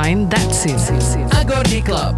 [0.00, 1.28] Behind That Scene.
[1.36, 2.16] Agordi Club.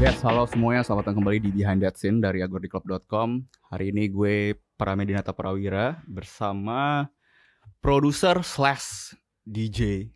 [0.00, 4.56] Yes, halo semuanya, selamat datang kembali di Behind That Scene dari agordiclub.com Hari ini gue
[4.56, 7.04] Pramedinata Prawira bersama
[7.76, 9.12] produser slash
[9.44, 10.08] DJ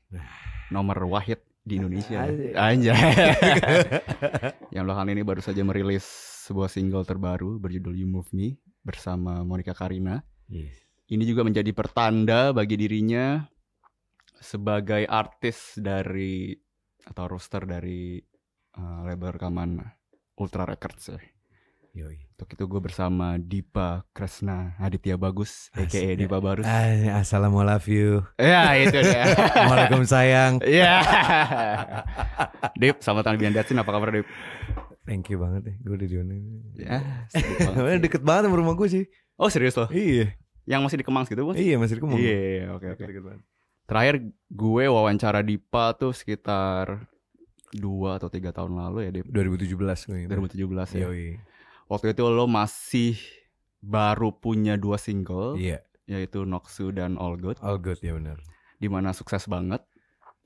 [0.72, 2.24] nomor wahid di Indonesia.
[2.56, 2.96] Anjay.
[4.72, 6.08] Yang belakangan ini baru saja merilis
[6.48, 10.24] sebuah single terbaru berjudul You Move Me bersama Monica Karina.
[11.04, 13.44] Ini juga menjadi pertanda bagi dirinya
[14.44, 16.52] sebagai artis dari
[17.08, 18.20] atau roster dari
[18.76, 19.80] uh, label rekaman
[20.36, 21.20] Ultra Records ya.
[21.94, 22.26] Yoi.
[22.34, 26.18] Untuk itu gue bersama Dipa Kresna Aditya Bagus aka Asik.
[26.18, 26.66] Dipa Barus.
[26.66, 28.26] Ah, Assalamualaikum.
[28.34, 29.30] Ya itu dia.
[29.54, 30.58] Waalaikum sayang.
[30.66, 30.98] Ya.
[32.74, 34.26] Dip, selamat tahun Bian Datsin, apa kabar Dip?
[35.06, 35.76] Thank you banget deh.
[35.86, 36.34] Gue udah di mana.
[36.74, 36.98] Ya,
[37.78, 39.04] banget deket banget sama rumah gue sih.
[39.38, 39.86] Oh serius loh?
[39.94, 40.34] Iya.
[40.66, 41.54] Yang masih di Kemang gitu bos?
[41.54, 42.18] Iya masih di Kemang.
[42.18, 43.04] Iya, iya, oke oke.
[43.84, 47.04] Terakhir gue wawancara Dipa tuh sekitar
[47.74, 49.26] dua atau tiga tahun lalu ya Dip.
[49.28, 50.30] 2017 gue ingat.
[50.32, 51.10] 2017 ya.
[51.10, 51.26] Yoi.
[51.90, 53.20] Waktu itu lo masih
[53.84, 55.84] baru punya dua single, Iya.
[56.08, 58.40] yaitu Noxu dan All Good, All good ya benar.
[58.80, 59.84] di mana sukses banget.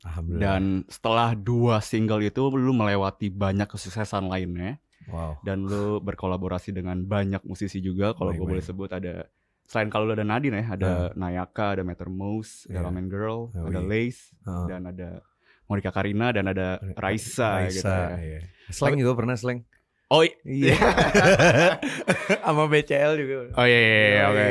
[0.03, 0.43] Alhamdulillah.
[0.43, 4.79] Dan setelah dua single itu lu melewati banyak kesuksesan lainnya
[5.11, 5.39] wow.
[5.43, 9.27] dan lu berkolaborasi dengan banyak musisi juga kalau gue boleh sebut ada
[9.69, 12.87] selain kalau ada Nadine ya ada Nayaka, ada Matter Mouse, ada Iya.
[12.89, 13.87] Ramen Girl, Oh, ada iya.
[13.87, 14.65] Lace Heeh.
[14.67, 15.09] dan ada
[15.69, 18.17] Monica Karina dan ada Raisa, gitu ya.
[18.17, 18.41] iya.
[18.69, 19.61] Slang juga pernah slang.
[20.09, 20.73] Oh, Iya.
[22.45, 23.35] Sama BCL juga.
[23.55, 24.49] oh iya, iya, iya, oke.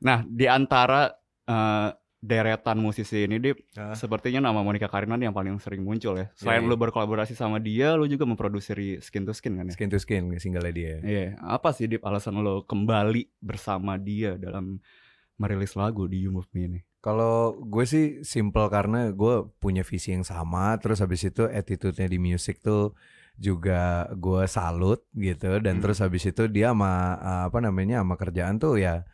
[0.00, 1.12] Nah, di antara
[1.44, 1.88] eh,
[2.18, 3.94] deretan musisi ini Dip, Ah.
[3.94, 6.26] sepertinya nama Monica Karina nih yang paling sering muncul ya.
[6.34, 6.70] Selain Iya, iya.
[6.70, 9.74] lu berkolaborasi sama dia, lu juga memproduksi Skin to Skin kan ya?
[9.78, 10.98] Skin to skin single dia.
[10.98, 14.82] Iya, apa sih Dip alasan lo kembali bersama dia dalam
[15.38, 16.80] merilis lagu di You Move Me ini?
[16.98, 22.18] Kalau gue sih simple karena gue punya visi yang sama, terus habis itu attitude-nya di
[22.18, 22.98] musik tuh
[23.38, 25.82] juga gue salut gitu, dan Hmm.
[25.86, 29.06] terus habis itu dia sama uh, apa namanya sama kerjaan tuh ya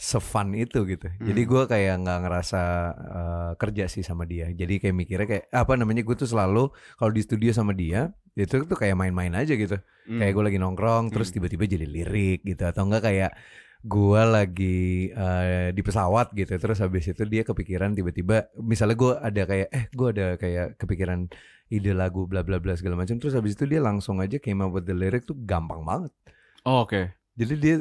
[0.00, 1.12] sefun itu gitu.
[1.20, 1.50] Jadi Hmm.
[1.52, 2.62] gue kayak nggak ngerasa
[2.96, 4.48] uh, kerja sih sama dia.
[4.48, 8.64] Jadi kayak mikirnya kayak apa namanya gue tuh selalu kalau di studio sama dia itu
[8.64, 9.76] tuh kayak main-main aja gitu.
[10.08, 11.36] Kayak gue lagi nongkrong terus Hmm.
[11.36, 13.32] tiba-tiba jadi lirik gitu atau enggak kayak
[13.80, 19.42] gue lagi eh, di pesawat gitu terus habis itu dia kepikiran tiba-tiba misalnya gue ada
[19.44, 21.32] kayak eh gue ada kayak kepikiran
[21.68, 24.68] ide lagu bla bla bla segala macam terus habis itu dia langsung aja came up
[24.68, 26.12] with the lyric tuh gampang banget
[26.60, 27.08] Oh, Oke.
[27.32, 27.76] jadi dia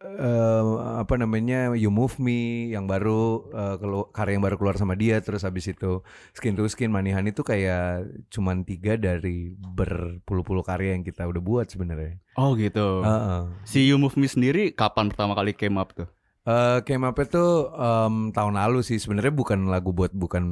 [0.00, 0.64] eh,
[1.00, 5.20] apa namanya You Move Me yang baru eh, kelu- karya yang baru keluar sama dia
[5.20, 6.00] terus habis itu
[6.32, 11.66] Skin to Skin Manihani itu kayak cuman tiga dari berpuluh-puluh karya yang kita udah buat
[11.68, 12.16] sebenarnya.
[12.40, 13.04] Oh gitu.
[13.04, 13.42] Heeh.
[13.68, 16.08] Si You Move Me sendiri kapan pertama kali came up tuh?
[16.48, 20.42] Eh, came up itu em, tahun lalu sih sebenarnya bukan lagu buat bukan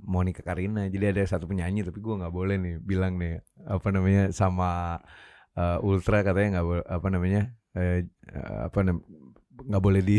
[0.00, 3.38] Monica Karina jadi ada satu penyanyi tapi gua nggak boleh nih bilang nih
[3.68, 4.98] apa namanya sama
[5.54, 9.04] eh, Ultra katanya nggak apa namanya eh, eh, apa nam-
[9.60, 10.18] nggak boleh di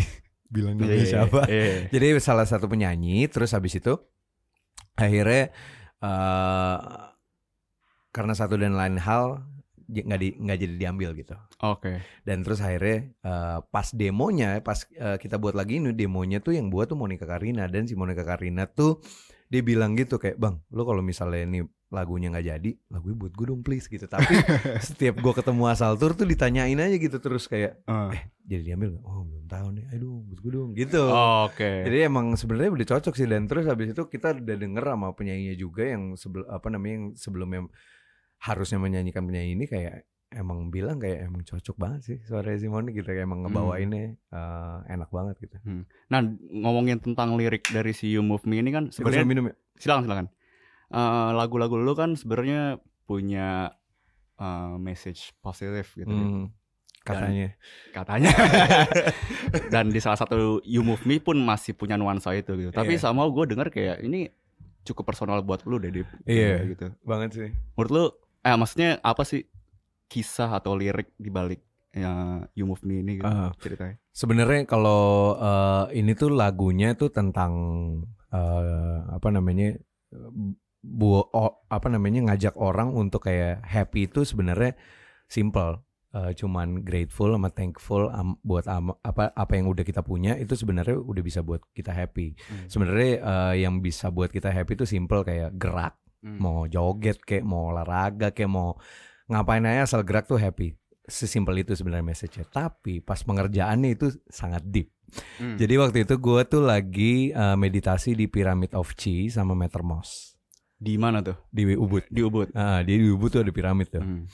[0.52, 1.88] bilang namanya siapa Iya.
[1.90, 3.96] jadi salah satu penyanyi terus habis itu
[4.96, 5.50] akhirnya
[6.02, 6.80] eh
[8.12, 9.40] karena satu dan lain hal
[9.92, 12.00] nggak di nggak jadi diambil gitu Oke.
[12.24, 16.68] dan terus akhirnya eh, pas demonya pas eh, kita buat lagi ini demonya tuh yang
[16.72, 19.04] buat tuh Monica Karina dan si Monica Karina tuh
[19.52, 21.60] dia bilang gitu kayak bang lo kalau misalnya ini
[21.92, 24.32] lagunya nggak jadi lagunya buat gue dong please gitu tapi
[24.88, 28.16] setiap gue ketemu asal tur tuh ditanyain aja gitu terus kayak Eh.
[28.48, 29.04] jadi diambil nggak?
[29.04, 31.04] oh belum tahu nih aduh buat gue dong gitu
[31.46, 31.84] Oke.
[31.84, 35.54] jadi emang sebenarnya udah cocok sih dan terus habis itu kita udah denger sama penyanyinya
[35.54, 37.62] juga yang sebelum apa namanya yang sebelumnya
[38.40, 43.04] harusnya menyanyikan penyanyi ini kayak emang bilang kayak emang cocok banget sih suara Simon gitu
[43.04, 45.60] kayak emang ngebawainnya eh, enak banget gitu.
[46.08, 49.56] Nah, ngomongin tentang lirik dari si You Move Me ini kan Sebenarnya sebenarnya minum ya?
[49.76, 50.28] silakan silakan.
[50.92, 53.72] Eh, lagu-lagu lu kan sebenarnya punya
[54.36, 56.20] eh, message positif gitu ya.
[56.22, 56.46] Hmm,
[57.02, 57.48] katanya.
[57.92, 58.32] katanya.
[59.74, 62.70] Dan di salah satu You Move Me pun masih punya nuansa itu gitu.
[62.70, 63.04] Tapi Iya.
[63.04, 64.28] sama gue denger kayak ini
[64.82, 65.94] cukup personal buat lu deh.
[66.26, 66.66] Iya.
[66.68, 66.90] gitu.
[67.02, 67.50] banget sih.
[67.74, 68.04] Menurut lu
[68.42, 69.46] eh maksudnya apa sih
[70.08, 71.62] kisah atau lirik di balik
[71.92, 72.12] ya
[72.52, 73.54] You Move Me ini gitu Ah.
[73.58, 73.96] ceritanya?
[74.12, 77.54] Sebenarnya kalau eh, ini tuh lagunya tuh tentang
[78.28, 79.78] eh, apa namanya
[80.82, 84.74] bu o- apa namanya ngajak orang untuk kayak happy itu sebenarnya
[85.26, 85.82] simple
[86.12, 90.60] Eh, cuman grateful sama thankful am- buat am- apa apa yang udah kita punya itu
[90.60, 92.68] sebenarnya udah bisa buat kita happy Hmm.
[92.68, 96.36] sebenarnya eh, yang bisa buat kita happy itu simple kayak gerak Hmm.
[96.36, 98.76] mau joget kayak mau olahraga kayak mau
[99.32, 100.76] ngapain aja asal gerak tuh happy
[101.08, 102.44] sesimpel itu sebenarnya message-nya.
[102.46, 104.92] Tapi pas pengerjaannya itu sangat deep.
[105.40, 105.56] Hmm.
[105.56, 110.41] Jadi waktu itu gue tuh lagi uh, meditasi di Pyramid of Chi sama Mattermost
[110.82, 111.38] di mana tuh?
[111.54, 112.10] di Ubud.
[112.10, 112.50] Di Ubud.
[112.58, 114.02] Ah, di Ubud tuh ada piramid tuh.
[114.02, 114.26] Hmm.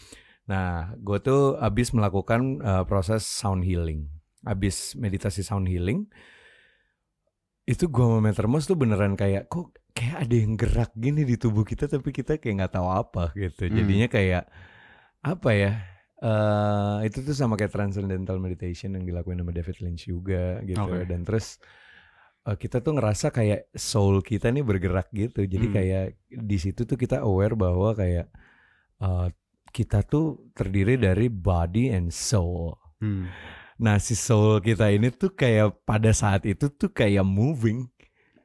[0.48, 4.08] Nah, gue tuh abis melakukan uh, proses sound healing.
[4.48, 6.08] Abis meditasi sound healing,
[7.68, 11.68] itu gue sama Mattermost tuh beneran kayak kok kayak ada yang gerak gini di tubuh
[11.68, 13.68] kita tapi kita kayak nggak tahu apa gitu.
[13.68, 13.76] Hmm.
[13.76, 14.44] Jadinya kayak
[15.28, 15.74] apa ya?
[16.18, 20.82] eh itu tuh sama kayak transcendental meditation yang dilakuin sama David Lynch juga gitu.
[20.82, 21.06] Oke.
[21.06, 21.62] Dan terus
[22.56, 25.44] kita tuh ngerasa kayak soul kita nih bergerak gitu.
[25.44, 25.76] Jadi Hmm.
[25.76, 28.32] kayak di situ tuh kita aware bahwa kayak
[28.98, 29.28] eh,
[29.76, 32.80] kita tuh terdiri dari body and soul.
[33.04, 33.28] Hmm.
[33.78, 37.86] Nah si soul kita ini tuh kayak pada saat itu tuh kayak moving.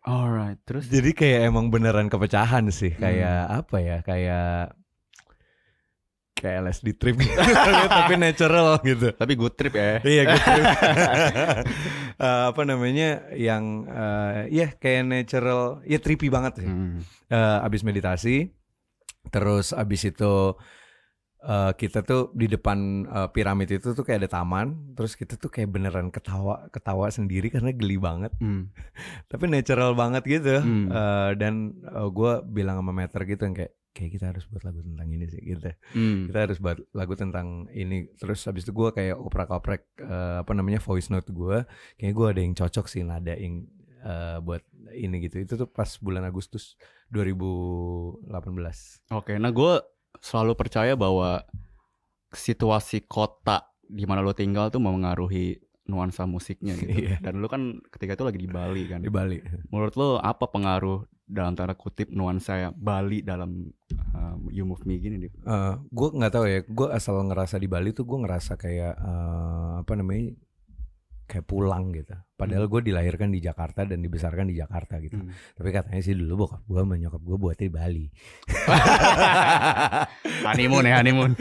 [0.02, 2.90] Alright, terus Jadi kayak emang beneran kepecahan sih.
[2.98, 3.02] Hmm.
[3.06, 3.98] Kayak apa ya?
[4.02, 4.74] Kayak
[6.42, 7.38] kayak LSD trip gitu.
[8.02, 9.14] tapi natural gitu.
[9.14, 10.02] tapi good trip ya.
[10.02, 10.50] Iya gitu.
[12.22, 16.68] Eh, apa namanya yang eh, ya kayak natural, ya trippy banget sih.
[16.70, 17.02] Hmm.
[17.26, 18.46] Eh, abis meditasi,
[19.26, 20.54] terus abis itu
[21.42, 25.50] eh, kita tuh di depan eh, piramid itu tuh kayak ada taman, terus kita tuh
[25.50, 28.70] kayak beneran ketawa ketawa sendiri karena geli banget, Hmm.
[29.32, 30.62] tapi natural banget gitu.
[30.62, 30.94] Hmm.
[30.94, 35.08] Eh, dan gue bilang sama Meter gitu yang kayak kayak kita harus buat lagu tentang
[35.12, 35.70] ini sih gitu.
[35.92, 36.26] Hmm.
[36.28, 38.08] Kita harus buat lagu tentang ini.
[38.16, 41.64] Terus habis itu gue kayak oprak-oprek eh, apa namanya voice note gue,
[42.00, 43.68] kayak gue ada yang cocok sih nada yang
[44.00, 44.64] eh, buat
[44.96, 45.44] ini gitu.
[45.44, 46.80] Itu tuh pas bulan Agustus
[47.12, 48.32] 2018.
[49.12, 49.72] Oke, nah gue
[50.18, 51.44] selalu percaya bahwa
[52.32, 56.88] situasi kota di mana lo tinggal tuh mempengaruhi nuansa musiknya gitu.
[57.04, 57.16] Iya.
[57.20, 59.04] Dan lo kan ketika itu lagi di Bali kan.
[59.04, 59.36] di Bali.
[59.68, 63.70] Menurut lo apa pengaruh dalam tanda kutip nuansa Bali dalam
[64.12, 65.32] um, You Move Me gini deh?
[65.32, 69.72] Eh gue nggak tahu ya, gue asal ngerasa di Bali tuh gue ngerasa kayak eh,
[69.80, 70.34] apa namanya
[71.32, 72.12] kayak pulang gitu.
[72.36, 75.16] Padahal gue dilahirkan di Jakarta dan dibesarkan di Jakarta gitu.
[75.16, 75.32] Hmm.
[75.56, 78.06] Tapi katanya sih dulu bokap gue sama nyokap gue buatnya di Bali.
[80.52, 81.32] honeymoon ya honeymoon.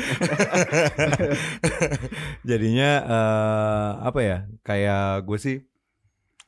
[2.50, 4.38] Jadinya eh apa ya?
[4.64, 5.58] Kayak gue sih,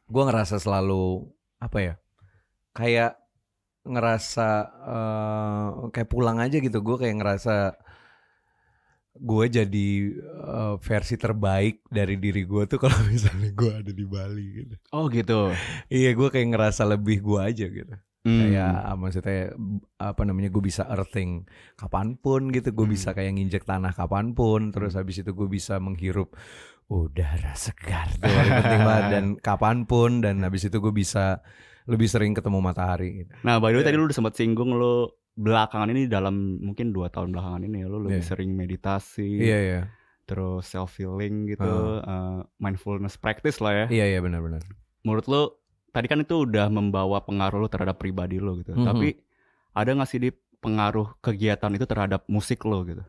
[0.07, 1.27] gue ngerasa selalu
[1.59, 1.93] apa ya?
[2.71, 3.19] Kayak
[3.83, 4.49] ngerasa
[4.87, 6.79] eh kayak pulang aja gitu.
[6.79, 7.55] Gue kayak ngerasa
[9.13, 9.89] gue jadi
[10.25, 14.75] eh, versi terbaik dari diri gue tuh kalau misalnya gue ada di Bali gitu.
[14.89, 15.53] Oh gitu.
[15.87, 17.93] Iya, gue kayak ngerasa lebih gue aja gitu.
[18.23, 18.39] Hmm.
[18.39, 19.51] Kayak ah, maksudnya
[19.99, 21.43] apa namanya gue bisa earthing
[21.75, 22.95] kapan pun gitu, gue Hmm.
[22.95, 26.33] bisa kayak nginjek tanah kapan pun, terus habis itu gue bisa menghirup
[26.87, 31.39] udara segar tuh penting banget dan kapan pun dan habis itu gue bisa
[31.85, 33.33] lebih sering ketemu matahari gitu.
[33.41, 33.87] Nah, by the way Iya.
[33.91, 34.93] tadi lu udah sempat singgung lo
[35.33, 38.29] belakangan ini dalam mungkin dua tahun belakangan ini ya, lo lebih Iya.
[38.29, 39.81] sering meditasi, Iya iya
[40.23, 41.99] terus self healing gitu, Heeh.
[42.01, 43.85] uh, mindfulness practice lah ya.
[43.91, 44.63] iya iya benar-benar.
[45.03, 45.41] Menurut lo
[45.91, 48.71] tadi kan itu udah membawa pengaruh lo terhadap pribadi lo gitu.
[48.71, 48.87] Mhm.
[48.87, 49.19] Tapi
[49.73, 50.31] ada nggak sih di
[50.63, 53.03] pengaruh kegiatan itu terhadap musik lo gitu?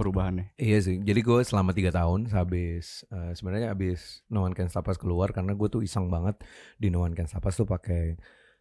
[0.00, 0.56] Perubahannya.
[0.56, 4.88] Iya sih, jadi gue selama tiga tahun habis eh, sebenarnya habis No One Can Stop
[4.88, 6.40] Us keluar karena gue tuh iseng banget
[6.74, 8.16] di No One Can Stop Us tuh pakai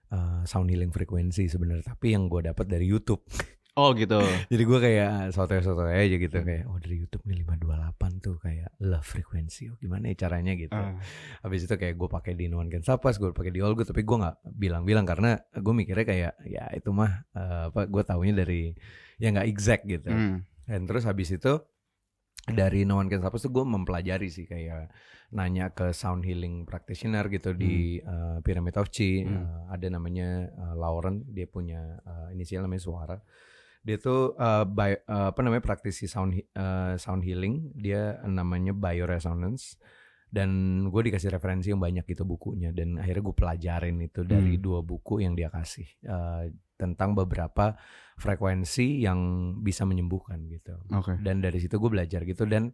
[0.10, 3.24] eh, sound healing frekuensi sebenarnya, tapi yang gue dapat dari YouTube.
[3.78, 4.20] Oh gitu.
[4.52, 6.44] Jadi gue kayak soto-soto aja gitu Hmm.
[6.44, 9.72] kayak oh dari YouTube nih 528 tuh kayak love frekuensi.
[9.72, 10.76] Oh, gimana ya caranya gitu.
[10.76, 11.00] Ah.
[11.40, 13.80] Habis itu kayak gue pakai di No One Can Stop Us, gue pakai di All
[13.80, 18.04] Good tapi gue nggak bilang-bilang karena gue mikirnya kayak ya itu mah eh, apa gue
[18.04, 18.76] taunya dari
[19.16, 20.12] ya nggak exact gitu.
[20.12, 20.44] Hmm.
[20.70, 21.58] Dan terus habis itu
[22.46, 24.94] dari No One Can Stop Us tuh gue mempelajari sih kayak
[25.34, 29.26] nanya ke sound healing practitioner gitu di uh, Pyramid of Chi.
[29.26, 29.34] Hmm.
[29.34, 33.18] Uh, ada namanya uh, Lauren, dia punya uh, inisial namanya Suara.
[33.82, 37.74] Dia tuh uh, bi- uh, apa namanya praktisi sound uh, sound healing.
[37.74, 39.82] Dia namanya bioresonance.
[40.30, 44.62] Dan gue dikasih referensi yang banyak gitu bukunya dan akhirnya gue pelajarin itu dari Hmm.
[44.62, 46.46] dua buku yang dia kasih uh,
[46.80, 47.76] tentang beberapa
[48.16, 49.20] frekuensi yang
[49.60, 51.20] bisa menyembuhkan gitu Oke.
[51.20, 52.72] dan dari situ gue belajar gitu dan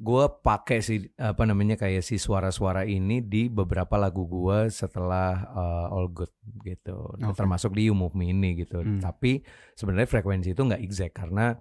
[0.00, 5.92] gue pakai si apa namanya kayak si suara-suara ini di beberapa lagu gue setelah uh,
[5.92, 6.32] All Good
[6.64, 7.36] gitu Oke.
[7.36, 8.96] termasuk di You Move Me ini gitu Hmm.
[8.96, 9.44] tapi
[9.76, 11.52] sebenarnya frekuensi itu nggak exact karena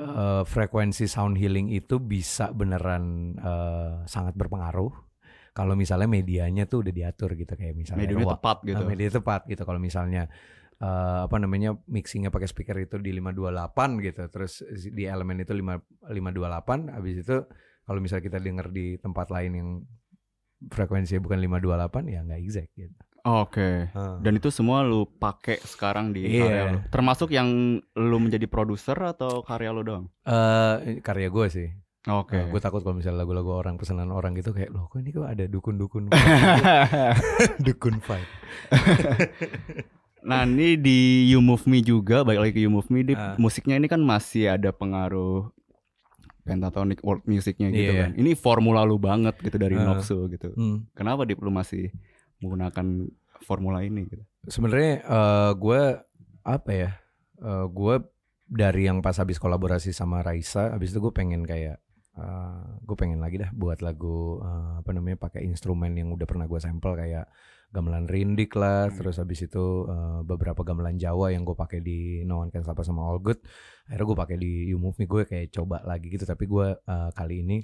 [0.00, 5.09] uh, frekuensi sound healing itu bisa beneran uh, sangat berpengaruh
[5.50, 8.80] kalau misalnya medianya tuh udah diatur gitu kayak misalnya ruang- tepat gitu.
[8.80, 10.30] Uh, media tepat gitu kalau misalnya
[10.76, 16.08] eh, apa namanya mixingnya pakai speaker itu di 528 gitu terus di elemen itu 5
[16.08, 17.36] 528 habis itu
[17.82, 19.68] kalau misalnya kita denger di tempat lain yang
[20.62, 22.96] frekuensinya bukan 528 ya nggak exact gitu.
[23.20, 23.92] Oke.
[23.92, 24.16] Heeh.
[24.24, 26.40] Dan itu semua lu pakai sekarang di Iya.
[26.40, 26.78] karya lu.
[26.88, 27.48] Termasuk yang
[27.92, 30.04] lu menjadi produser atau karya lu doang?
[30.24, 31.68] Eh, karya gue sih.
[32.02, 32.38] Oke.
[32.42, 35.44] gue takut kalau misalnya lagu-lagu orang pesanan orang gitu kayak loh kok ini kok ada
[35.44, 36.08] dukun-dukun
[37.66, 38.24] dukun fight.
[40.22, 43.36] Nah ini di You Move Me juga Balik lagi ke You Move Me di Ah.
[43.36, 45.48] Musiknya ini kan masih ada pengaruh
[46.42, 48.00] Pentatonic world musicnya gitu Iya.
[48.02, 49.84] kan Ini formula lu banget gitu dari Ah.
[49.86, 50.84] Noxo gitu Hmm.
[50.92, 51.88] Kenapa Dip lu masih
[52.38, 53.08] menggunakan
[53.40, 55.80] formula ini gitu Sebenarnya eh, gue
[56.42, 56.90] apa ya?
[57.38, 57.94] Eh, gue
[58.44, 61.80] dari yang pas habis kolaborasi sama Raisa, habis itu gue pengen kayak
[62.82, 66.60] gue pengen lagi dah buat lagu eh, apa namanya pakai instrumen yang udah pernah gue
[66.60, 67.26] sampel kayak
[67.70, 68.96] gamelan rindik lah, Hmm.
[68.98, 72.74] terus habis itu eh, beberapa gamelan Jawa yang gue pakai di No One Can Us
[72.82, 73.40] sama All Good.
[73.86, 77.10] Akhirnya gue pakai di You Move Me gue kayak coba lagi gitu, tapi gue eh,
[77.14, 77.58] kali ini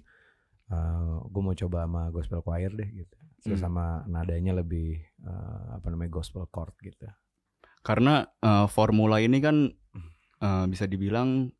[1.31, 3.71] gue mau coba sama gospel choir deh gitu, terus Hmm.
[3.71, 7.07] sama nadanya lebih eh, apa namanya gospel chord gitu.
[7.83, 9.71] Karena eh, formula ini kan
[10.43, 11.51] eh, bisa dibilang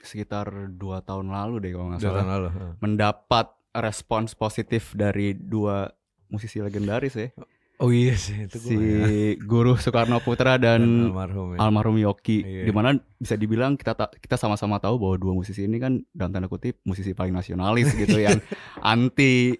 [0.00, 2.48] sekitar dua tahun lalu deh kalau nggak salah tahun lalu.
[2.78, 5.90] mendapat respons positif dari dua
[6.26, 7.30] musisi legendaris ya
[7.78, 11.58] Oh iya sih itu si gue Guru Soekarno Putra dan almarhum ya.
[11.60, 12.66] almarhum Yoki Iya.
[12.66, 16.34] di mana bisa dibilang kita ta- kita sama-sama tahu bahwa dua musisi ini kan dalam
[16.34, 18.42] tanda kutip musisi paling nasionalis gitu yang
[18.82, 19.54] anti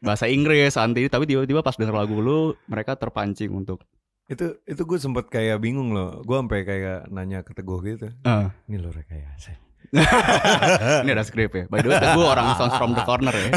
[0.00, 3.84] bahasa Inggris anti tapi tiba-tiba pas denger lagu lu mereka terpancing untuk
[4.28, 6.20] itu itu gue sempet kayak bingung loh.
[6.20, 8.12] Gue sampai kayak nanya ke Teguh gitu.
[8.22, 9.56] "Eh, Ini lo rekayasa.
[11.00, 13.48] ini ada skrip ya by the way gue orang Sounds from the Corner ya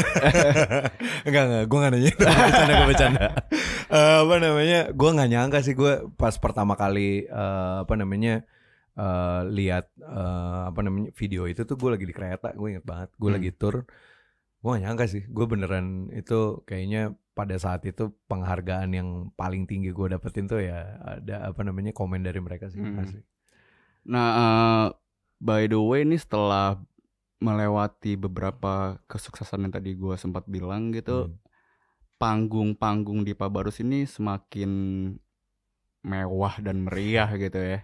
[1.28, 2.24] enggak enggak, gue gak nanya itu.
[2.24, 3.26] Bercanda gue bercanda.
[3.92, 4.80] Eh, apa namanya?
[4.90, 8.48] Gue nggak nyangka sih gue pas pertama kali eh, apa namanya
[8.94, 12.56] eh, lihat eh, apa namanya video itu tuh gue lagi di kereta.
[12.56, 13.12] Gue inget banget.
[13.14, 13.36] Gue Hmm.
[13.36, 13.84] lagi tour.
[14.58, 15.22] Gue gak nyangka sih.
[15.28, 21.00] Gue beneran itu kayaknya pada saat itu penghargaan yang paling tinggi gue dapetin tuh ya
[21.00, 22.76] ada apa namanya komen dari mereka sih.
[22.78, 23.00] Hmm.
[23.00, 23.24] Asli.
[24.04, 24.86] Nah, eh,
[25.38, 26.76] by the way ini setelah
[27.38, 31.34] melewati beberapa kesuksesan yang tadi gua sempat bilang gitu, Hmm.
[32.16, 34.70] panggung-panggung di Pabarus ini semakin
[36.02, 37.78] mewah dan meriah gitu ya.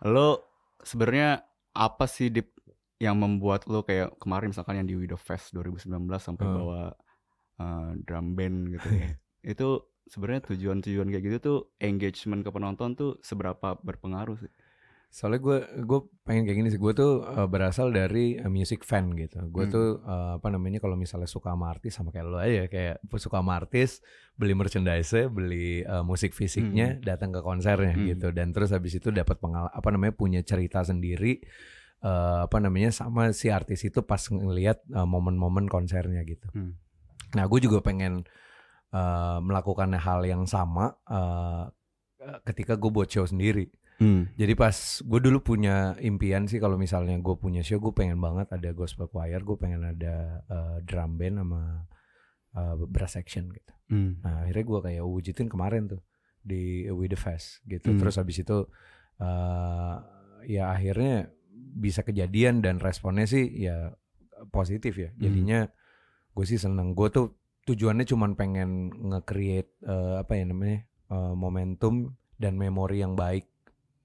[0.00, 0.40] Lo
[0.80, 1.44] sebenarnya
[1.76, 2.56] apa sih Dip
[2.96, 5.88] yang membuat lo kayak kemarin misalkan yang di Widow Fest 2019
[6.20, 6.56] sampai Hmm.
[6.56, 6.82] bawa
[7.60, 9.08] eh, drum band gitu ya.
[9.44, 9.68] Itu
[10.04, 14.52] sebenarnya tujuan-tujuan kayak gitu tuh engagement ke penonton tuh seberapa berpengaruh sih?
[15.10, 16.78] Soalnya gue gue pengen kayak gini sih.
[16.78, 19.42] Gue tuh uh, berasal dari uh, music fan gitu.
[19.50, 19.74] Gue Hmm.
[19.74, 23.42] tuh uh, apa namanya kalau misalnya suka sama artis sama kayak lo aja kayak suka
[23.42, 23.98] sama artis,
[24.38, 28.06] beli merchandise, beli uh, musik fisiknya, datang ke konsernya Hmm.
[28.06, 28.30] gitu.
[28.30, 31.42] Dan terus habis itu dapat pengal apa namanya punya cerita sendiri.
[32.00, 36.48] uh, apa namanya sama si artis itu pas ngelihat uh, momen-momen konsernya gitu.
[36.54, 36.72] Hmm.
[37.34, 38.26] Nah, gue juga pengen
[38.94, 41.70] uh, melakukan hal yang sama uh,
[42.44, 43.70] ketika gue buat show sendiri.
[44.00, 44.32] Hmm.
[44.32, 44.72] Jadi pas
[45.04, 49.12] gue dulu punya impian sih kalau misalnya gue punya show gue pengen banget ada gospel
[49.12, 51.84] choir, gue pengen ada uh, drum band sama
[52.56, 53.72] uh, brass section gitu.
[53.92, 54.24] Hmm.
[54.24, 56.00] Nah akhirnya gue kayak wujudin kemarin tuh
[56.40, 57.92] di With the Fest gitu.
[57.92, 58.00] Hmm.
[58.00, 58.58] Terus habis itu
[59.20, 59.96] uh,
[60.48, 61.28] ya akhirnya
[61.76, 63.92] bisa kejadian dan responnya sih ya
[64.48, 65.12] positif ya.
[65.12, 65.76] Hmm.
[66.40, 66.96] Gue sih seneng.
[66.96, 67.36] Gue tuh
[67.68, 73.44] tujuannya cuman pengen nge-create uh, apa ya namanya uh, momentum dan memori yang baik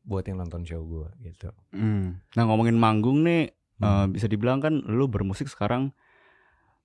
[0.04, 1.48] buat yang nonton show gue gitu.
[1.72, 2.20] Hmm.
[2.36, 3.88] Nah ngomongin manggung nih, Hmm.
[4.06, 5.96] eh, bisa dibilang kan lu bermusik sekarang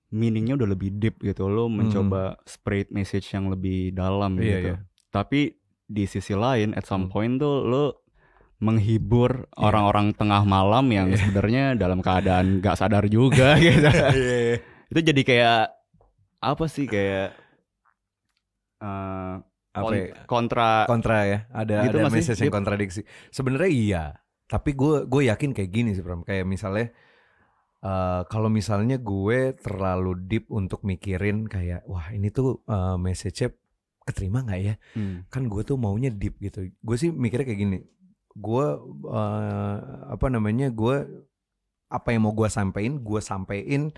[0.09, 1.47] meaningnya udah lebih deep gitu.
[1.47, 4.43] Lu mencoba spread message yang lebih dalam Hmm.
[4.43, 4.67] Iya, gitu.
[4.71, 4.77] iya.
[5.07, 5.55] Tapi
[5.85, 7.11] di sisi lain, at some Hmm.
[7.11, 7.91] point tuh lu
[8.59, 9.59] menghibur Iya.
[9.59, 11.19] orang-orang tengah malam yang Iya.
[11.19, 13.91] sebenarnya dalam keadaan gak sadar juga gitu.
[14.91, 15.61] Itu jadi kayak
[16.41, 17.31] apa sih kayak
[18.83, 19.35] eh,
[19.71, 20.27] Apa ya?
[20.27, 23.01] kontra kontra ya ada Gitu ada message yang kontradiksi.
[23.31, 24.03] Sebenarnya iya
[24.51, 26.91] tapi gue gue yakin kayak gini sih Pram kayak misalnya
[27.79, 33.55] eh, kalau misalnya gue terlalu deep untuk mikirin kayak wah ini tuh eh, message-nya
[34.03, 34.75] keterima nggak ya?
[34.97, 35.23] Hmm.
[35.31, 36.67] kan gue tuh maunya deep gitu.
[36.83, 37.79] Gue sih mikirnya kayak gini
[38.31, 38.65] gue
[39.11, 39.77] eh,
[40.11, 40.95] apa namanya gue
[41.91, 43.91] apa yang mau gue sampein gue sampein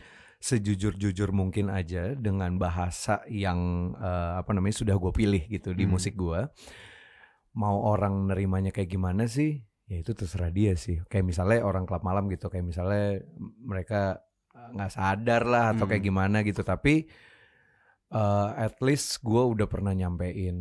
[0.43, 3.59] sejujur-jujur mungkin aja dengan bahasa yang
[3.95, 5.95] eh, apa namanya sudah gue pilih gitu di Hmm.
[5.95, 6.51] musik gue
[7.53, 12.01] mau orang nerimanya kayak gimana sih ya itu terserah dia sih kayak misalnya orang klub
[12.01, 13.23] malam gitu kayak misalnya
[13.57, 14.19] mereka
[14.51, 16.09] eh, nggak sadar lah atau kayak Hmm.
[16.11, 17.07] gimana gitu tapi
[18.11, 20.57] eh, at least gue udah pernah nyampein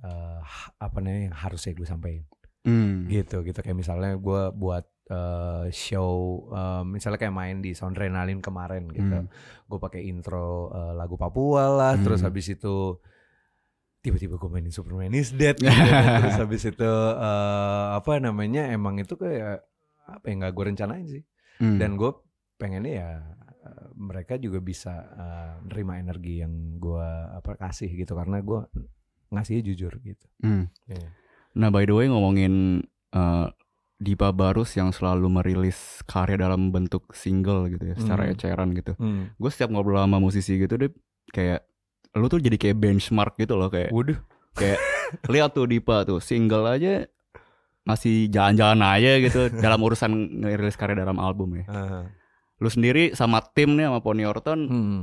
[0.00, 0.40] eh,
[0.78, 2.24] apa namanya yang harusnya gue sampein
[2.64, 3.06] Hmm.
[3.06, 6.14] gitu gitu kayak misalnya gue buat eh, show
[6.48, 9.30] eh, misalnya kayak main di Soundrenalin kemarin gitu Hmm.
[9.64, 12.02] gue pakai intro eh, lagu Papua lah Hmm.
[12.02, 12.98] terus habis itu
[13.98, 15.66] tiba-tiba gue mainin Superman is Dead gitu.
[15.66, 19.66] terus habis itu eh, apa namanya emang itu kayak
[20.06, 21.24] apa yang nggak gue rencanain sih
[21.56, 21.80] Hmm.
[21.80, 22.12] dan gue
[22.54, 23.10] pengennya ya
[23.96, 28.60] mereka juga bisa eh, nerima energi yang gue apa kasih gitu karena gue
[29.28, 30.68] ngasihnya jujur gitu Hmm.
[30.84, 31.08] Iya.
[31.56, 33.46] Nah by the way ngomongin eh,
[33.96, 38.32] Dipa Barus yang selalu merilis karya dalam bentuk single gitu ya, secara Hmm.
[38.32, 38.92] eceran gitu.
[38.94, 39.34] hmm.
[39.34, 40.92] Gue setiap ngobrol sama musisi gitu deh,
[41.30, 41.64] kayak
[42.12, 44.16] lu tuh jadi kayak benchmark gitu loh kayak waduh
[44.52, 44.80] kayak
[45.26, 47.04] lihat tuh Dipa tuh single aja
[47.82, 50.10] masih jalan-jalan aja gitu dalam urusan
[50.40, 51.64] ngerilis karya dalam album ya.
[51.66, 52.04] Ah.
[52.56, 55.00] Lu sendiri sama tim nih sama Pony Orton Hmm.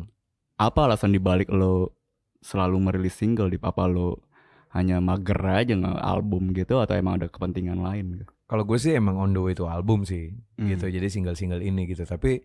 [0.53, 1.93] apa alasan dibalik lo
[2.39, 4.21] selalu merilis single di apa lo
[4.69, 8.32] hanya mager aja nge album gitu atau emang ada kepentingan lain gitu?
[8.53, 10.29] Kalau gue sih emang on the way to album sih,
[10.61, 10.69] Hmm.
[10.69, 10.85] gitu.
[10.85, 12.05] Jadi single-single ini gitu.
[12.05, 12.37] Tapi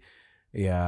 [0.57, 0.81] ya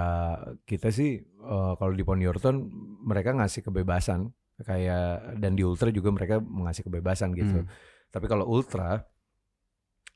[0.65, 2.73] kita sih eh, kalau di Pony Orton
[3.05, 4.33] mereka ngasih kebebasan
[4.65, 7.61] kayak dan di Ultra juga mereka mengasih kebebasan gitu.
[7.61, 7.69] Hmm.
[8.09, 9.05] Tapi kalau Ultra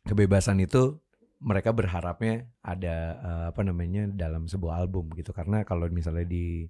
[0.04, 1.00] kebebasan itu
[1.44, 5.36] mereka berharapnya ada eh, apa namanya dalam sebuah album gitu.
[5.36, 6.64] Karena kalau misalnya di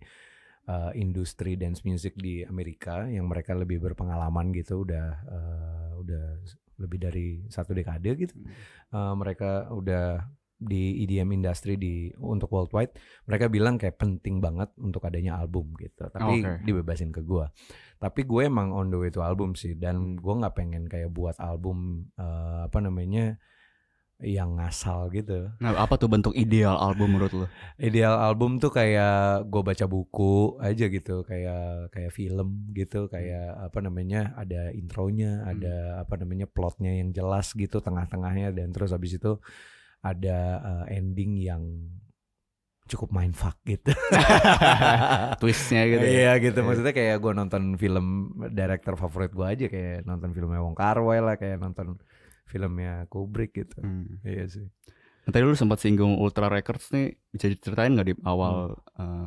[0.67, 6.25] eh, industri dance music di Amerika yang mereka lebih berpengalaman gitu udah eh, udah
[6.79, 8.35] lebih dari satu dekade gitu.
[8.95, 10.23] Eh, mereka udah
[10.55, 12.95] di EDM industry di untuk worldwide
[13.27, 16.63] mereka bilang kayak penting banget untuk adanya album gitu tapi Oke.
[16.63, 17.51] dibebasin ke gua
[17.99, 21.37] tapi gue emang on the way to album sih dan gue nggak pengen kayak buat
[21.43, 23.37] album eh, apa namanya
[24.17, 27.47] yang ngasal gitu Nah, apa tuh bentuk ideal album menurut lo?
[27.77, 29.11] ideal album tuh kayak
[29.45, 35.75] gue baca buku aja gitu kayak kayak film gitu kayak apa namanya ada intronya ada
[35.99, 39.37] apa namanya plotnya yang jelas gitu tengah-tengahnya dan terus habis itu
[39.99, 41.65] ada uh, ending yang
[42.85, 43.97] cukup mindfuck gitu
[45.41, 46.13] Twistnya gitu ya?
[46.13, 46.67] Iya gitu Iya.
[46.67, 48.07] maksudnya kayak gue nonton film
[48.51, 51.97] director favorit gue aja kayak nonton filmnya Wong Kar Wai lah kayak nonton
[52.55, 54.23] filmnya Kubrick gitu Hmm.
[54.23, 54.63] iya sih
[55.25, 59.27] Nah, tadi lu sempat singgung Ultra Records nih, bisa diceritain nggak di awal eh,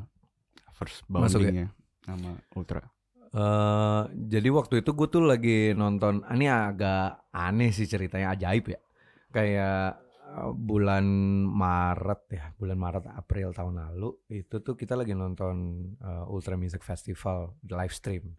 [0.71, 1.19] first Hmm.
[1.19, 1.49] Masuk ya?
[1.49, 1.67] boundingnya
[2.05, 2.81] nama Ultra?
[3.27, 8.79] eh jadi waktu itu gue tuh lagi nonton ini agak aneh sih ceritanya ajaib ya
[9.27, 11.03] kayak eh, bulan
[11.43, 15.55] Maret ya bulan Maret April tahun lalu itu tuh kita lagi nonton
[15.97, 18.37] eh, Ultra Music Festival live stream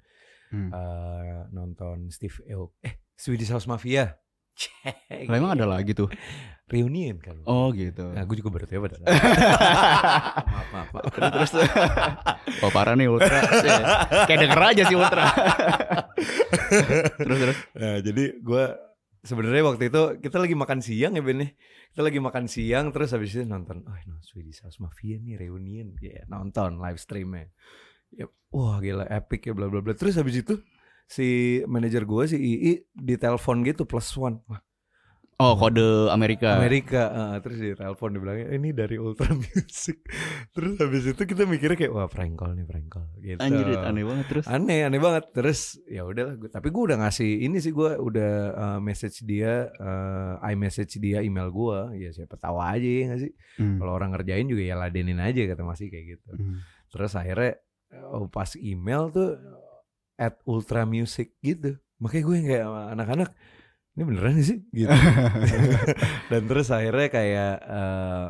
[0.48, 0.72] Hmm.
[0.72, 4.08] Eh, nonton Steve Aoki eh Swedish House Mafia
[5.28, 6.10] Lah, emang ada lagi tuh?
[6.68, 8.12] reunion kan Oh gitu.
[8.12, 8.96] Nah, gue juga baru tahu pada
[10.52, 11.04] maaf, maaf, maaf.
[11.16, 11.70] terus, terus.
[12.60, 13.40] oh parah nih Ultra.
[14.28, 15.24] Kayak denger aja sih Ultra.
[17.24, 17.58] terus terus.
[17.72, 18.64] Nah, jadi gue
[19.24, 21.50] sebenarnya waktu itu kita lagi makan siang ya Ben nih.
[21.88, 25.96] Kita lagi makan siang terus habis itu nonton, oh no, Swedish House Mafia nih reunion,
[26.04, 27.48] ya nonton live streamnya.
[28.12, 29.96] Ya, wah gila epic ya bla bla bla.
[29.96, 30.60] Terus habis itu
[31.08, 31.28] si
[31.64, 34.44] manajer gue si II ditelepon gitu plus one.
[34.46, 34.60] Wah,
[35.38, 36.50] Oh kode Amerika.
[36.52, 40.02] Amerika eh, terus dia telepon dia bilang ini dari Ultra Music
[40.50, 44.02] terus habis itu kita mikirnya kayak wah prank call nih prank call gitu Anjir aneh
[44.02, 44.44] banget terus.
[44.44, 48.32] aneh aneh banget terus ya udahlah gua- tapi gue udah ngasih ini sih gue udah
[48.50, 53.20] uh, message dia uh, i message dia email gue ya siapa tahu aja ya nggak
[53.20, 53.74] sih Hmm.
[53.76, 56.58] kalau orang ngerjain juga ya ladenin aja kata masih kayak gitu Hmm.
[56.90, 57.62] terus akhirnya
[58.08, 59.38] oh, pas email tuh
[60.18, 61.78] at ultra music gitu.
[62.02, 63.30] Makanya gue kayak sama anak-anak
[63.94, 64.58] ini beneran sih?
[64.74, 64.90] Gitu.
[66.30, 68.26] Dan terus akhirnya kayak eh,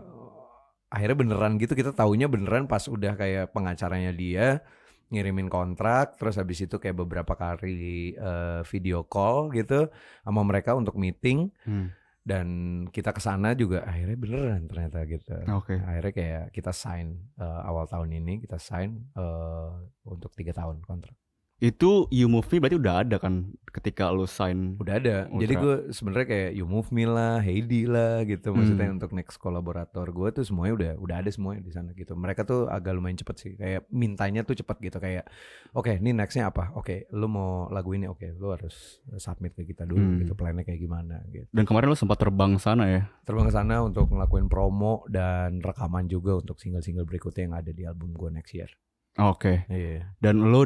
[0.93, 1.73] akhirnya beneran gitu.
[1.73, 4.61] Kita taunya beneran pas udah kayak pengacaranya dia
[5.09, 9.89] ngirimin kontrak terus habis itu kayak beberapa kali eh, video call gitu
[10.21, 11.49] sama mereka untuk meeting.
[11.65, 11.93] Hmm.
[12.29, 12.49] dan
[12.93, 15.33] kita ke sana juga akhirnya beneran ternyata gitu.
[15.49, 15.81] Oke.
[15.81, 19.71] akhirnya kayak kita sign eh, awal tahun ini kita sign eh,
[20.05, 21.17] untuk tiga tahun kontrak
[21.61, 24.75] Itu You Move Me berarti udah ada kan ketika lu sign.
[24.77, 25.41] udah ada Ultra.
[25.41, 28.97] jadi gue sebenarnya kayak You Move Me lah Heidi lah gitu maksudnya Hmm.
[28.97, 32.67] untuk next kolaborator gue tuh semuanya udah udah ada semuanya di sana gitu mereka tuh
[32.67, 35.27] agak lumayan cepet sih kayak mintanya tuh cepet gitu kayak
[35.73, 39.83] oke ini nextnya apa oke lu mau lagu ini oke lu harus submit ke kita
[39.85, 40.19] dulu Hmm.
[40.21, 43.03] gitu plannya kayak gimana gitu Dan kemarin lu sempat terbang sana ya.
[43.25, 47.83] terbang ke sana untuk ngelakuin promo dan rekaman juga untuk single-single berikutnya yang ada di
[47.83, 48.71] album gue next year
[49.17, 49.67] Oke.
[49.67, 50.63] iya Dan lo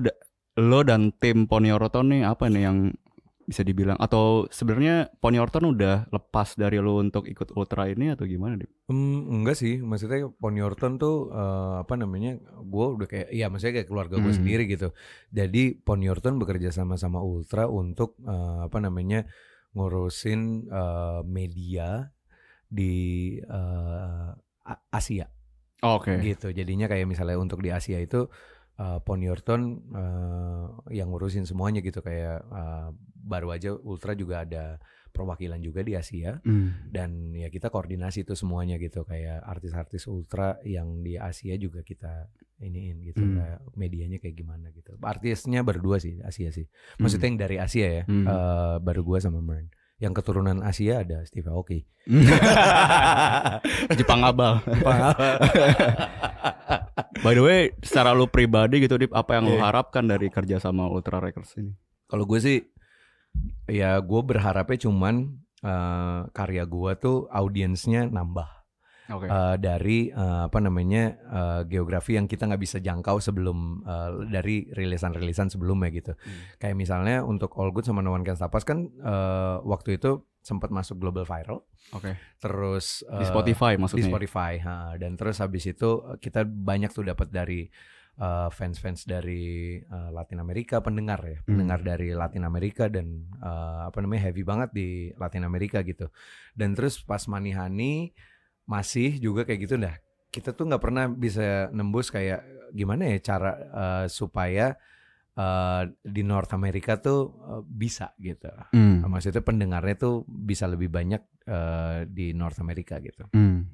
[0.61, 2.79] lo dan tim Pony Orton nih apa nih yang
[3.43, 8.23] bisa dibilang atau sebenarnya Pony Orton udah lepas dari lo untuk ikut ultra ini atau
[8.25, 8.71] gimana deh?
[8.87, 12.39] Hmm, enggak sih, maksudnya Pony Orton tuh eh, apa namanya?
[12.63, 14.39] Gue udah kayak, iya maksudnya kayak keluarga gue Hmm.
[14.41, 14.95] sendiri gitu.
[15.35, 19.27] Jadi Pony Orton bekerja sama sama Ultra untuk eh, apa namanya
[19.75, 22.15] ngurusin eh, media
[22.71, 23.37] di
[24.63, 25.27] A- Asia
[25.83, 26.15] Oke.
[26.23, 26.55] gitu.
[26.55, 28.31] Jadinya kayak misalnya untuk di Asia itu
[28.83, 28.99] uh,
[29.95, 32.03] uh, yang ngurusin semuanya gitu.
[32.03, 32.91] Kayak uh,
[33.23, 36.41] baru aja Ultra juga ada perwakilan juga di Asia.
[36.43, 36.73] Hmm.
[36.89, 39.05] dan ya kita koordinasi itu semuanya gitu.
[39.07, 42.27] Kayak artis-artis Ultra yang di Asia juga kita
[42.63, 43.23] iniin gitu.
[43.23, 43.37] Hmm.
[43.39, 44.99] kayak medianya kayak gimana gitu.
[44.99, 46.67] Artisnya berdua sih Asia sih.
[46.99, 48.05] Maksudnya yang dari Asia ya.
[48.09, 48.27] Hmm.
[48.27, 49.71] uh, baru gua sama Mern.
[50.03, 51.87] Yang keturunan Asia ada Steve Aoki.
[54.01, 54.59] Jepang abal.
[57.23, 59.71] By the way, secara lu pribadi gitu, Dip, apa yang lu Iya.
[59.71, 61.71] harapkan dari kerja sama Ultra Records ini?
[62.07, 62.59] Kalau gue sih,
[63.71, 68.51] ya gue berharapnya cuman eh, karya gue tuh audiensnya nambah
[69.15, 69.27] Oke.
[69.31, 74.67] Eh, dari eh, apa namanya eh, geografi yang kita nggak bisa jangkau sebelum eh, dari
[74.69, 76.13] rilisan-rilisan sebelumnya gitu.
[76.19, 76.59] Hmm.
[76.59, 80.27] Kayak misalnya untuk All Good sama No One Can Stop Us kan eh, waktu itu
[80.43, 81.63] sempat masuk global viral.
[81.91, 82.19] Oke.
[82.37, 84.03] Terus Di eh, Spotify di maksudnya.
[84.03, 84.11] ya?
[84.11, 84.75] Spotify ha.
[84.95, 87.71] dan terus habis itu eh, kita banyak tuh dapat dari
[88.13, 91.47] eh, fans-fans dari eh, Latin Amerika pendengar ya Hmm.
[91.55, 96.11] pendengar dari Latin Amerika dan eh, apa namanya heavy banget di Latin Amerika gitu
[96.53, 98.11] dan terus pas Manihani
[98.63, 99.95] masih juga kayak gitu dah
[100.29, 102.41] kita tuh nggak pernah bisa nembus kayak
[102.73, 104.75] gimana ya cara eh, supaya
[105.33, 109.05] eh, di North America tuh eh, bisa gitu Hmm.
[109.05, 113.67] maksudnya pendengarnya tuh bisa lebih banyak eh, di North America gitu Hmm.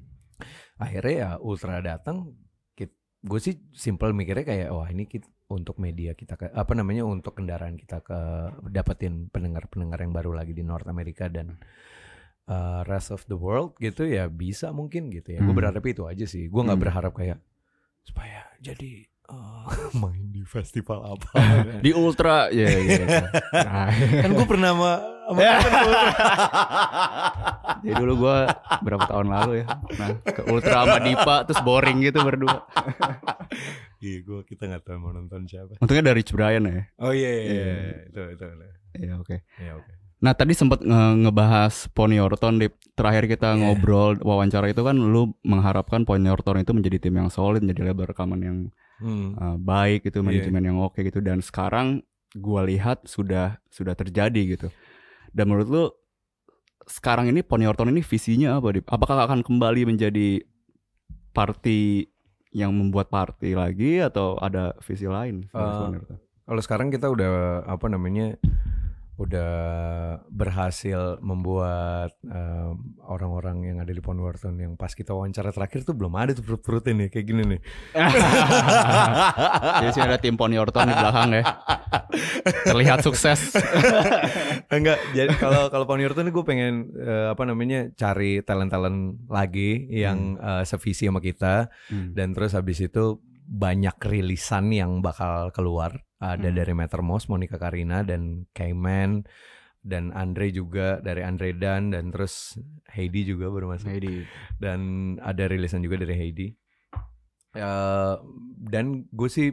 [0.77, 2.33] akhirnya ya Ultra datang
[3.19, 7.35] gue sih simple mikirnya kayak wah ini kit- untuk media kita ke, apa namanya untuk
[7.35, 8.15] kendaraan kita ke
[8.71, 11.59] dapetin pendengar-pendengar yang baru lagi di North America dan
[12.47, 15.59] uh, rest of the world gitu ya bisa mungkin gitu ya gue Hmm.
[15.59, 16.85] berharap itu aja sih gue nggak Hmm.
[16.87, 17.43] berharap kayak
[17.99, 19.69] supaya jadi uh,
[20.01, 21.29] main di festival apa
[21.85, 23.05] Di Ultra, ya gitu.
[23.67, 24.91] Nah, kan gue pernah sama,
[25.25, 25.39] sama
[27.79, 28.37] jadi dulu gua
[28.81, 29.65] berapa tahun lalu ya,
[29.95, 32.65] nah ke Ultra sama Dipa terus boring gitu berdua.
[33.99, 35.75] Iya, gue kita nggak tahu mau nonton siapa.
[35.77, 36.87] Untungnya dari Rich Brian ya.
[36.97, 37.63] Oh iya iya, Iya.
[37.63, 37.95] iya.
[38.05, 38.45] itu itu.
[38.95, 39.35] Iya oke.
[39.57, 39.91] Iya oke.
[40.19, 42.75] Nah tadi sempat nge- ngebahas Pony Orton Dip.
[42.91, 43.59] Terakhir kita Iya.
[43.61, 48.07] ngobrol wawancara itu kan lu mengharapkan Pony Orton itu menjadi tim yang solid, menjadi label
[48.07, 48.57] rekaman yang
[48.99, 49.35] Hmm.
[49.39, 50.27] uh, baik gitu, Iya.
[50.27, 51.23] manajemen yang oke gitu.
[51.23, 52.03] Dan sekarang
[52.37, 54.67] gua lihat sudah sudah terjadi gitu.
[55.31, 55.85] Dan menurut lu
[56.89, 58.73] sekarang ini Pony Orton ini visinya apa?
[58.89, 60.41] Apakah akan kembali menjadi
[61.31, 62.09] party
[62.49, 65.45] yang membuat party lagi atau ada visi lain?
[65.53, 65.93] Uh?
[66.49, 68.41] Kalau sekarang kita udah apa namanya
[69.19, 69.51] udah
[70.31, 72.71] berhasil membuat em,
[73.03, 77.03] orang-orang yang ada di Pondworton yang pas kita wawancara terakhir tuh belum ada tuh perut-perutnya
[77.03, 77.59] nih kayak gini nih.
[79.83, 81.43] Jadi sih ada tim Pony Orton di belakang ya.
[82.63, 83.59] Terlihat sukses.
[84.75, 90.63] Enggak, jadi kalau kalau Pondworton gue pengen eh, apa namanya cari talent-talent lagi yang eh,
[90.63, 92.13] sevisi sama kita Hmm.
[92.13, 93.17] dan terus habis itu
[93.49, 96.55] banyak rilisan yang bakal keluar ada Hmm.
[96.55, 99.23] dari Mattermost, Monica Karina dan Cayman
[99.79, 102.59] dan Andre juga dari Andre Dan dan terus
[102.91, 104.27] Heidi juga baru masuk Heidi.
[104.59, 104.79] dan
[105.19, 106.47] ada rilisan juga dari Heidi
[107.49, 108.15] Eh,
[108.61, 109.49] dan gue sih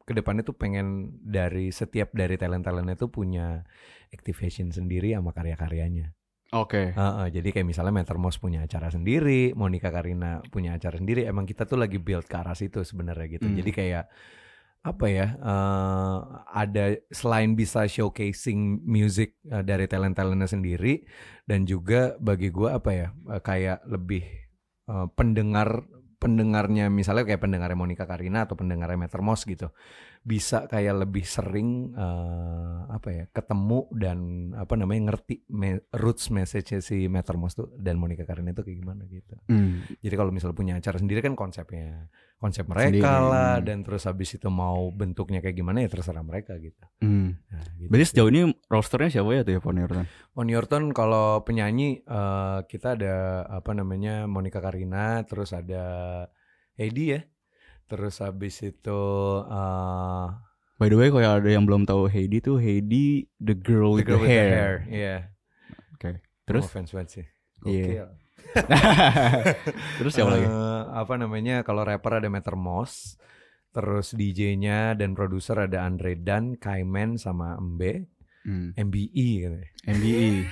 [0.00, 3.66] ke depannya tuh pengen dari setiap dari talent-talentnya tuh punya
[4.12, 6.14] activation sendiri sama karya-karyanya
[6.54, 6.94] Oke.
[6.94, 11.26] Heeh, jadi kayak misalnya Mattermost punya acara sendiri, Monica Karina punya acara sendiri.
[11.26, 13.50] Emang kita tuh lagi build ke arah situ sebenarnya gitu.
[13.50, 13.58] Hmm.
[13.58, 14.06] Jadi kayak
[14.84, 15.26] apa ya?
[15.40, 16.18] eh,
[16.52, 21.08] ada selain bisa showcasing music eh, dari talent-talentnya sendiri
[21.48, 23.08] dan juga bagi gua apa ya?
[23.32, 24.22] eh, kayak lebih
[24.92, 25.88] eh, pendengar
[26.20, 29.68] pendengarnya misalnya kayak pendengarnya Monica Karina atau pendengarnya Mattermost gitu
[30.24, 34.18] bisa kayak lebih sering eh, apa ya ketemu dan
[34.56, 39.04] apa namanya ngerti me- roots message si Mattermost tuh dan Monica Karina itu kayak gimana
[39.04, 39.36] gitu.
[39.52, 39.84] Hmm.
[40.00, 42.08] Jadi kalau misalnya punya acara sendiri kan konsepnya
[42.40, 43.64] konsep mereka Sendiri, lah hmm.
[43.68, 46.84] dan terus habis itu mau bentuknya kayak gimana ya terserah mereka gitu.
[47.04, 47.36] Hmm.
[47.52, 50.08] Nah, gitu Berarti sejauh ini rosternya siapa ya tuh ya Pony Orton?
[50.40, 55.84] On Your Turn kalau penyanyi eh, kita ada apa namanya Monica Karina, terus ada
[56.80, 57.20] Heidi ya.
[57.84, 59.02] Terus habis itu
[59.44, 60.26] eh
[60.74, 64.06] By the way, kalau ada yang belum tahu Heidi tuh Heidi the girl The with
[64.10, 64.50] Girl the with the hair.
[64.50, 65.16] Hair, iya.
[66.44, 66.66] Terus?
[66.66, 67.26] No offense banget sih.
[67.64, 68.04] Iya.
[70.02, 70.44] Terus siapa lagi?
[70.44, 73.16] Eh, apa namanya kalau rapper ada Mattermost,
[73.72, 78.10] terus DJ-nya dan produser ada Andre Dan, Kaimen sama Embe,
[78.44, 78.76] Hmm.
[78.76, 79.56] MBE gitu.
[79.88, 80.44] MBE.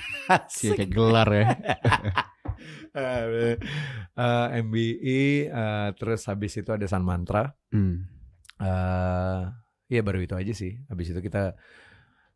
[0.48, 1.44] Kayak gelar ya.
[4.12, 7.48] Eh, MBE, eh, terus habis itu ada San Mantra.
[7.72, 8.04] Hmm.
[8.60, 9.42] eh
[9.88, 10.72] Iya baru itu aja sih.
[10.88, 11.52] Habis itu kita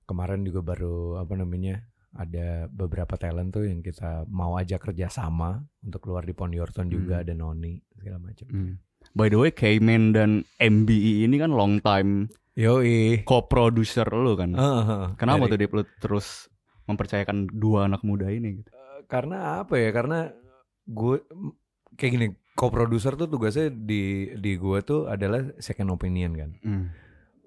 [0.05, 1.81] kemarin juga baru apa namanya
[2.13, 6.89] ada beberapa talent tuh yang kita mau ajak kerja sama untuk keluar di Pond Yorton
[6.89, 7.25] juga Hmm.
[7.25, 8.47] ada Noni segala macam.
[8.49, 8.73] Hmm.
[9.13, 13.25] By the way, K-Man dan MBE ini kan long time Yoi.
[13.25, 14.53] co-producer lu kan.
[14.53, 15.17] Heeh.
[15.17, 16.49] Kenapa Dari- tuh Dip lu terus
[16.85, 18.73] mempercayakan dua anak muda ini gitu?
[19.07, 20.31] Karena apa ya karena
[20.85, 21.23] gue
[21.95, 24.03] kayak gini co-producer tuh tugasnya di
[24.35, 26.87] di gue tuh adalah second opinion kan Hmm.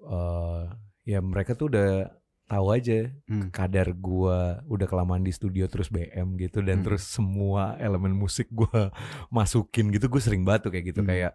[0.02, 0.64] Eh,
[1.06, 2.08] ya mereka tuh udah
[2.46, 3.52] tahu aja Hmm.
[3.52, 6.86] kadar gua udah kelamaan di studio terus BM gitu dan Hmm.
[6.88, 8.90] terus semua elemen musik gua
[9.30, 11.10] masukin gitu gue sering banget tuh kayak gitu Hmm.
[11.10, 11.34] kayak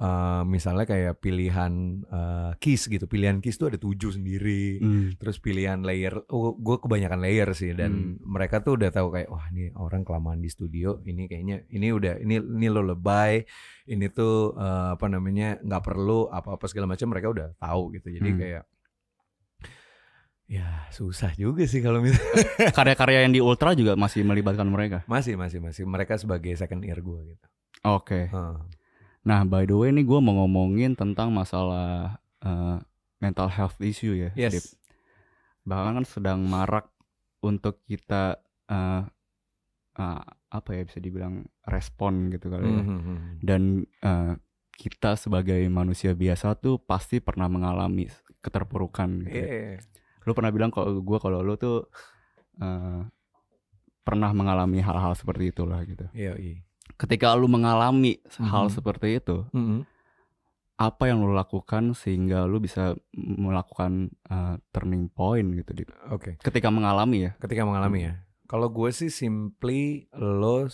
[0.00, 5.12] eh, misalnya kayak pilihan eh, keys gitu pilihan keys tuh ada tujuh sendiri Hmm.
[5.14, 9.44] terus pilihan layer oh gue kebanyakan layer sih dan mereka tuh udah tahu kayak wah
[9.48, 13.44] ini orang kelamaan di studio ini kayaknya ini udah ini ini lo lebay
[13.86, 18.08] ini tuh eh, apa namanya nggak perlu apa apa segala macam mereka udah tahu gitu
[18.10, 18.38] jadi Hmm.
[18.38, 18.64] kayak
[20.46, 22.42] ya susah juga sih kalau misalnya
[22.76, 25.06] Karya-karya yang di Ultra juga masih melibatkan mereka.
[25.06, 27.46] masih masih masih mereka sebagai second ear gue gitu
[27.82, 28.26] Oke.
[28.26, 28.56] Heeh.
[29.20, 32.78] Nah, by the way ini gue mau ngomongin tentang masalah eh,
[33.20, 34.30] mental health issue ya.
[34.32, 34.52] Dip.
[34.56, 34.76] yes
[35.68, 36.88] Bahkan kan sedang marak
[37.44, 39.02] untuk kita eh,
[40.00, 42.82] eh, apa ya bisa dibilang respon gitu kali ya.
[42.84, 43.16] Mhm.
[43.44, 44.34] Dan eh,
[44.80, 48.08] kita sebagai manusia biasa tuh pasti pernah mengalami
[48.40, 49.36] keterpurukan gitu.
[49.36, 49.46] ya.
[49.46, 49.78] Iya.
[50.24, 51.92] Lu pernah bilang kalau gue kalau lu tuh
[52.56, 53.04] eh,
[54.00, 56.08] pernah mengalami hal-hal seperti itulah gitu.
[56.16, 56.64] Iya, iya.
[57.00, 58.74] Ketika lu mengalami hal Mhm.
[58.76, 59.88] seperti itu, Mhm.
[60.76, 66.36] apa yang lu lakukan sehingga lu bisa melakukan uh, turning point gitu di Oke.
[66.40, 68.14] ketika mengalami ya ketika mengalami ya.
[68.44, 70.68] Kalau gue sih simply lo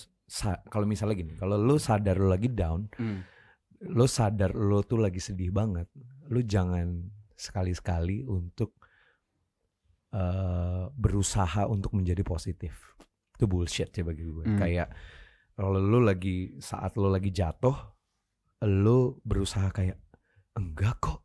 [0.66, 2.90] kalau misalnya gini, kalau lo sadar lo lagi down,
[3.82, 5.86] lo sadar lo tuh lagi sedih banget,
[6.26, 8.74] lo jangan sekali-sekali untuk
[10.14, 12.96] eh, berusaha untuk menjadi positif.
[13.36, 14.44] Itu bullshit ya bagi gue.
[14.48, 14.56] Hmm.
[14.56, 14.88] Kayak
[15.56, 17.72] kalau lo lagi saat lo lagi jatuh,
[18.68, 19.96] lo berusaha kayak
[20.52, 21.24] enggak kok.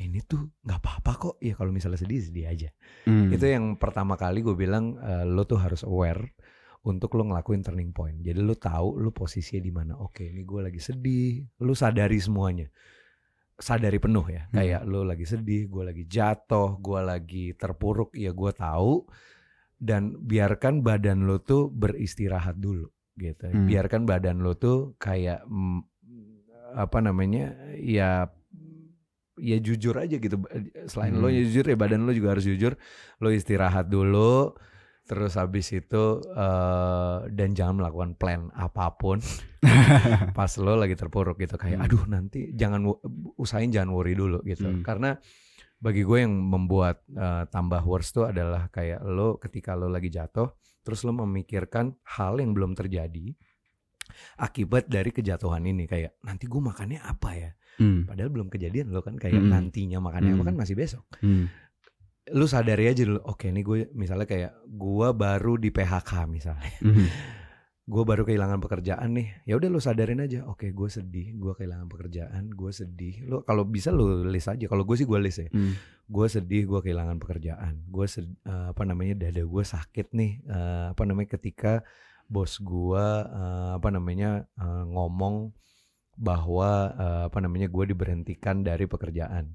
[0.00, 1.36] Ini tuh nggak apa-apa kok.
[1.44, 2.68] Ya kalau misalnya sedih sedih aja.
[3.04, 3.28] Hmm.
[3.28, 6.32] Itu yang pertama kali gue bilang eh, lo tuh harus aware
[6.88, 8.16] untuk lo ngelakuin turning point.
[8.24, 9.92] Jadi lo tahu lo posisinya di mana.
[10.00, 11.44] Oke, ini gue lagi sedih.
[11.60, 12.64] Lo sadari semuanya.
[13.60, 14.48] Sadari penuh ya.
[14.48, 14.56] Hmm.
[14.56, 18.16] Kayak lo lagi sedih, gue lagi jatuh, gue lagi terpuruk.
[18.16, 19.04] Ya gue tahu.
[19.76, 22.88] Dan biarkan badan lo tuh beristirahat dulu
[23.20, 23.44] gitu.
[23.44, 23.68] Hmm.
[23.68, 25.80] Biarkan badan lo tuh kayak mm,
[26.74, 27.52] apa namanya?
[27.76, 28.32] Ya
[29.36, 30.40] ya jujur aja gitu.
[30.84, 31.36] Selain lo Hmm.
[31.36, 32.74] ya jujur ya badan lo juga harus jujur.
[33.16, 34.56] Lo istirahat dulu.
[35.02, 39.18] Terus habis itu eh, dan jangan melakukan plan apa pun
[40.38, 41.86] pas lo lagi terpuruk gitu kayak Hmm.
[41.86, 42.86] aduh nanti jangan
[43.34, 44.86] usahain jangan worry dulu gitu Hmm.
[44.86, 45.18] karena
[45.76, 50.46] bagi gue yang membuat eh, tambah worse tuh adalah kayak lo ketika lo lagi jatuh
[50.80, 53.32] terus lo memikirkan hal yang belum terjadi
[54.36, 58.04] akibat dari kejatuhan ini kayak nanti gue makannya apa ya Hmm.
[58.04, 59.48] padahal belum kejadian lo kan kayak Hmm.
[59.48, 60.48] nantinya makannya apa Hmm.
[60.48, 61.46] kan masih besok Hmm.
[62.28, 67.06] lu sadari aja dulu oke nih gue misalnya kayak gue baru di PHK misalnya Hmm.
[67.90, 69.42] Gue baru kehilangan pekerjaan nih.
[69.42, 70.46] Ya udah lu sadarin aja.
[70.46, 71.34] Oke gue sedih.
[71.34, 72.46] Gue kehilangan pekerjaan.
[72.54, 73.26] Gue sedih.
[73.26, 74.70] Lu kalau bisa lu list aja.
[74.70, 75.50] Kalau gue sih gue list ya.
[75.50, 75.74] Hmm.
[76.10, 77.86] gue sedih gue kehilangan pekerjaan.
[77.86, 80.32] Gue sed- eh, apa namanya dada gue sakit nih.
[80.42, 81.82] Eh, apa namanya ketika
[82.26, 85.50] bos gue eh, apa namanya eh, ngomong
[86.14, 89.54] bahwa eh, apa namanya gue diberhentikan dari pekerjaan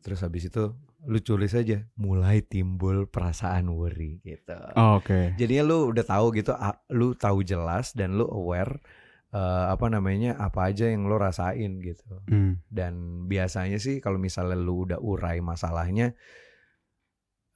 [0.00, 0.72] terus habis itu
[1.06, 5.34] lu tulis aja mulai timbul perasaan worry gitu Oh, Oke.
[5.38, 6.52] Jadinya lu udah tahu gitu,
[6.90, 8.82] lu tahu jelas dan lu aware
[9.30, 12.18] eh, apa namanya apa aja yang lu rasain gitu.
[12.26, 12.58] Hmm.
[12.66, 16.18] Dan biasanya sih kalau misalnya lu udah urai masalahnya,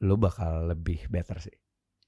[0.02, 1.56] lu bakal lebih better sih.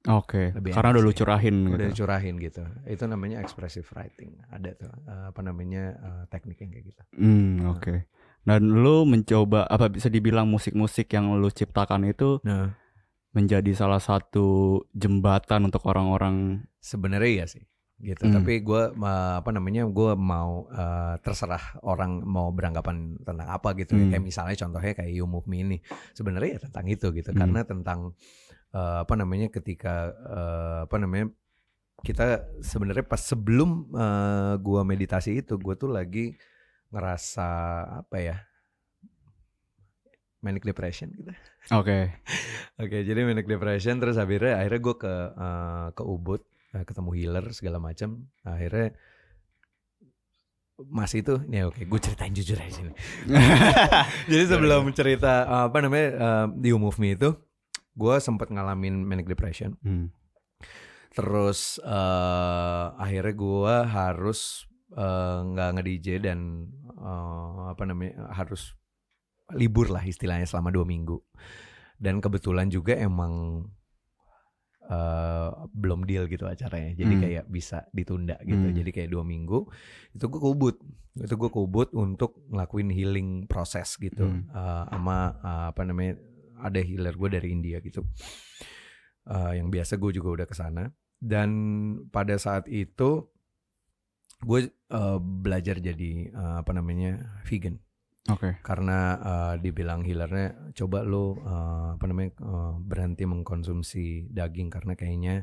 [0.04, 0.52] Oke.
[0.52, 2.04] Lebih Karena udah lu curahin Udah gitu.
[2.04, 2.60] dicurahin gitu.
[2.84, 4.36] Itu namanya expressive writing.
[4.52, 7.02] Ada tuh eh, apa namanya eh, teknik yang kayak gitu.
[7.16, 7.94] Hmm, oke.
[8.44, 12.76] Dan lu mencoba apa bisa dibilang musik-musik yang lu ciptakan itu Nah,
[13.34, 17.64] menjadi salah satu jembatan untuk orang-orang sebenarnya iya sih
[18.04, 18.28] gitu.
[18.28, 18.36] Hmm.
[18.36, 23.96] Tapi gue apa namanya gue mau eh, terserah orang mau beranggapan tentang apa gitu.
[23.96, 24.12] Hmm.
[24.12, 25.78] Kayak misalnya contohnya kayak You Move Me ini
[26.12, 27.30] sebenarnya ya tentang itu gitu.
[27.32, 27.38] Hmm.
[27.38, 28.12] Karena tentang
[28.74, 31.26] eh, apa namanya ketika eh, apa namanya
[32.04, 36.36] kita sebenarnya pas sebelum eh, gua meditasi itu gue tuh lagi
[36.94, 37.48] ngerasa
[38.06, 38.36] apa ya
[40.44, 41.32] manic depression gitu.
[41.72, 42.12] Oke.
[42.82, 46.42] Oke, jadi manic depression terus akhirnya akhirnya gue ke eh, ke Ubud
[46.76, 48.28] eh, ketemu healer segala macam.
[48.44, 48.92] Akhirnya
[50.74, 52.92] masih itu, ya oke, gue ceritain jujur aja sini.
[54.30, 57.30] jadi sebelum cerita eh, apa namanya eh, di Move Me itu,
[57.94, 59.78] gue sempat ngalamin manic depression.
[59.86, 60.10] Hmm.
[61.14, 68.74] Terus eh, akhirnya gue harus nggak nge DJ dan eh, apa namanya harus
[69.52, 71.20] libur lah istilahnya selama dua minggu.
[72.00, 73.64] Dan kebetulan juga emang
[74.84, 77.22] eh, belum deal gitu acaranya, jadi Hmm.
[77.24, 78.68] kayak bisa ditunda gitu.
[78.68, 78.76] Hmm.
[78.76, 79.64] Jadi kayak dua minggu
[80.12, 80.76] itu gue kubut,
[81.16, 84.44] itu gue kubut untuk ngelakuin healing proses gitu, Hmm.
[84.44, 86.20] Eh, sama eh, apa namanya
[86.60, 88.04] ada healer gue dari India gitu,
[89.24, 90.84] Eh, yang biasa gue juga udah ke sana.
[91.16, 91.48] Dan
[92.12, 93.24] pada saat itu
[94.44, 97.80] gue eh, belajar jadi eh, apa namanya vegan
[98.30, 98.56] Oke.
[98.64, 105.34] karena eh, dibilang healernya coba lo eh, apa namanya eh, berhenti mengkonsumsi daging karena kayaknya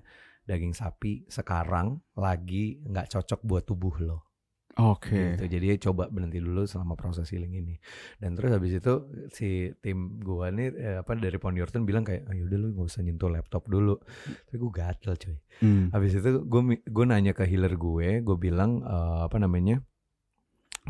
[0.45, 4.30] daging sapi sekarang lagi nggak cocok buat tubuh lo
[4.79, 5.36] Oke.
[5.36, 5.45] gitu.
[5.51, 7.75] Jadi coba berhenti dulu selama proses healing ini.
[8.15, 8.93] Dan terus habis itu
[9.34, 12.88] si tim gua nih eh, apa dari Pond Yorton bilang kayak ayo udah lu nggak
[12.88, 13.99] usah nyentuh laptop dulu.
[14.47, 15.38] Tapi gue gatel cuy.
[15.60, 15.91] Hmm.
[15.91, 19.84] Habis itu gue gue nanya ke healer gue, gue bilang eh, apa namanya?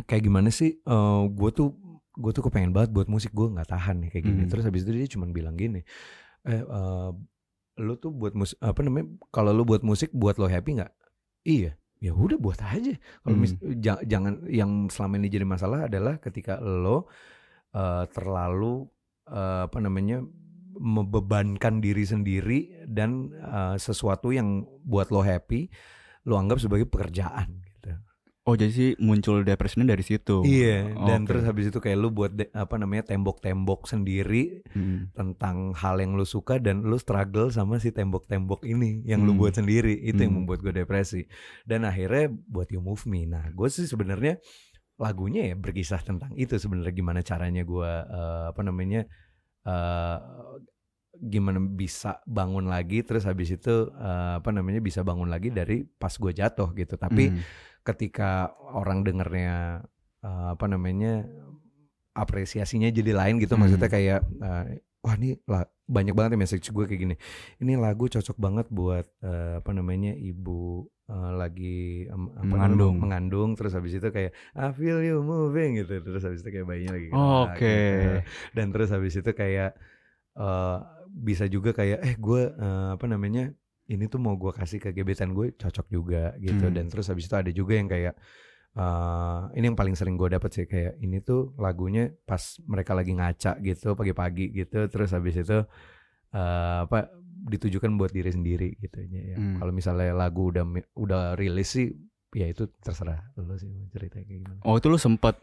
[0.05, 0.77] Kayak gimana sih?
[0.77, 1.73] Eh, gue tuh
[2.11, 4.41] gue tuh kepengen banget buat musik gue nggak tahan nih kayak gini.
[4.45, 4.51] Hmm.
[4.51, 5.81] Terus habis itu dia cuma bilang gini,
[6.45, 7.09] eh eh,
[7.81, 9.09] lu tuh buat musik apa namanya?
[9.33, 10.93] Kalau lu buat musik buat lo happy nggak?
[11.49, 11.80] Iya.
[12.01, 12.97] Ya udah buat aja.
[13.21, 13.37] Kalau
[13.77, 17.05] ja- jangan yang selama ini jadi masalah adalah ketika lo
[17.71, 18.89] eh, terlalu
[19.29, 20.25] eh, apa namanya
[20.81, 22.59] membebankan diri sendiri
[22.89, 25.69] dan eh, sesuatu yang buat lo happy
[26.25, 27.61] lo anggap sebagai pekerjaan.
[28.51, 30.43] Oh jadi sih muncul depresinya dari situ.
[30.43, 31.27] Iya, dan Oke.
[31.31, 35.07] terus habis itu kayak lu buat de- apa namanya tembok-tembok sendiri Hmm.
[35.11, 39.39] tentang hal yang lu suka dan lu struggle sama si tembok-tembok ini yang lu Hmm.
[39.39, 40.43] buat sendiri itu yang Hmm.
[40.43, 41.23] membuat gue depresi
[41.63, 44.35] dan akhirnya buat You Move Me nah gue sih sebenarnya
[44.97, 49.07] lagunya ya berkisah tentang itu sebenarnya gimana caranya gue eh, apa namanya
[49.63, 50.17] eh,
[51.13, 56.11] gimana bisa bangun lagi terus habis itu eh, apa namanya bisa bangun lagi dari pas
[56.11, 57.41] gue jatuh gitu tapi Hmm.
[57.81, 59.81] Ketika orang dengernya
[60.21, 61.25] eh, apa namanya
[62.11, 63.63] apresiasinya jadi lain gitu Hmm.
[63.63, 64.63] maksudnya kayak eh,
[65.01, 67.15] wah ini lah banyak banget ya message gue kayak gini
[67.59, 72.95] ini lagu cocok banget buat eh, apa namanya ibu eh, lagi em, apa namanya, Mengandung.
[72.99, 76.91] mengandung terus habis itu kayak I feel you moving gitu terus habis itu kayak bayinya
[76.95, 77.63] lagi Oh, Oke.
[77.63, 78.07] gitu.
[78.53, 79.71] dan terus habis itu kayak
[80.35, 80.77] eh,
[81.11, 83.51] bisa juga kayak eh gue eh, apa namanya
[83.87, 86.73] ini tuh mau gue kasih ke gebetan gue cocok juga gitu Hmm.
[86.73, 88.13] dan terus habis itu ada juga yang kayak
[88.71, 93.11] eh, ini yang paling sering gue dapet sih kayak ini tuh lagunya pas mereka lagi
[93.11, 95.59] ngaca gitu pagi-pagi gitu terus habis itu
[96.31, 99.33] eh, apa ditujukan buat diri sendiri gitu ya.
[99.35, 99.57] Hmm.
[99.57, 100.61] Kalau misalnya lagu udah
[100.93, 101.89] udah rilis sih
[102.31, 104.61] ya itu terserah lo sih cerita kayak gimana.
[104.63, 105.41] Oh itu lu sempat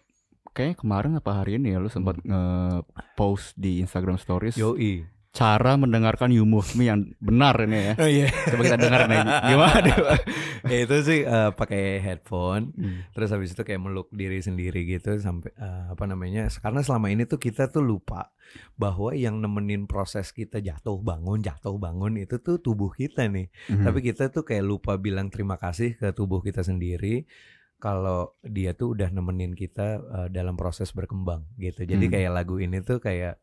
[0.49, 1.97] kayaknya kemarin apa hari ini ya lu Hmm.
[2.01, 5.05] sempat nge-post di Instagram Stories Yoi.
[5.39, 7.95] Cara mendengarkan You Move Me yang benar ini ya.
[7.95, 8.27] Oh iya.
[8.27, 9.23] Coba kita dengar nih.
[9.47, 9.93] Gimana?
[10.71, 13.07] ya itu sih eh, pakai headphone Hmm.
[13.11, 17.25] terus habis itu kayak meluk diri sendiri gitu sampai eh, apa namanya karena selama ini
[17.25, 18.35] tuh kita tuh lupa
[18.75, 23.85] bahwa yang nemenin proses kita jatuh bangun jatuh bangun itu tuh tubuh kita nih Hmm.
[23.85, 27.25] tapi kita tuh kayak lupa bilang terima kasih ke tubuh kita sendiri
[27.77, 32.13] kalau dia tuh udah nemenin kita eh, dalam proses berkembang gitu jadi Hmm.
[32.13, 33.39] kayak lagu ini tuh kayak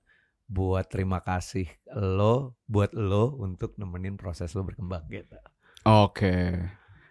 [0.45, 5.37] buat terima kasih lo buat lo untuk nemenin proses lo berkembang gitu
[5.85, 6.57] Oke.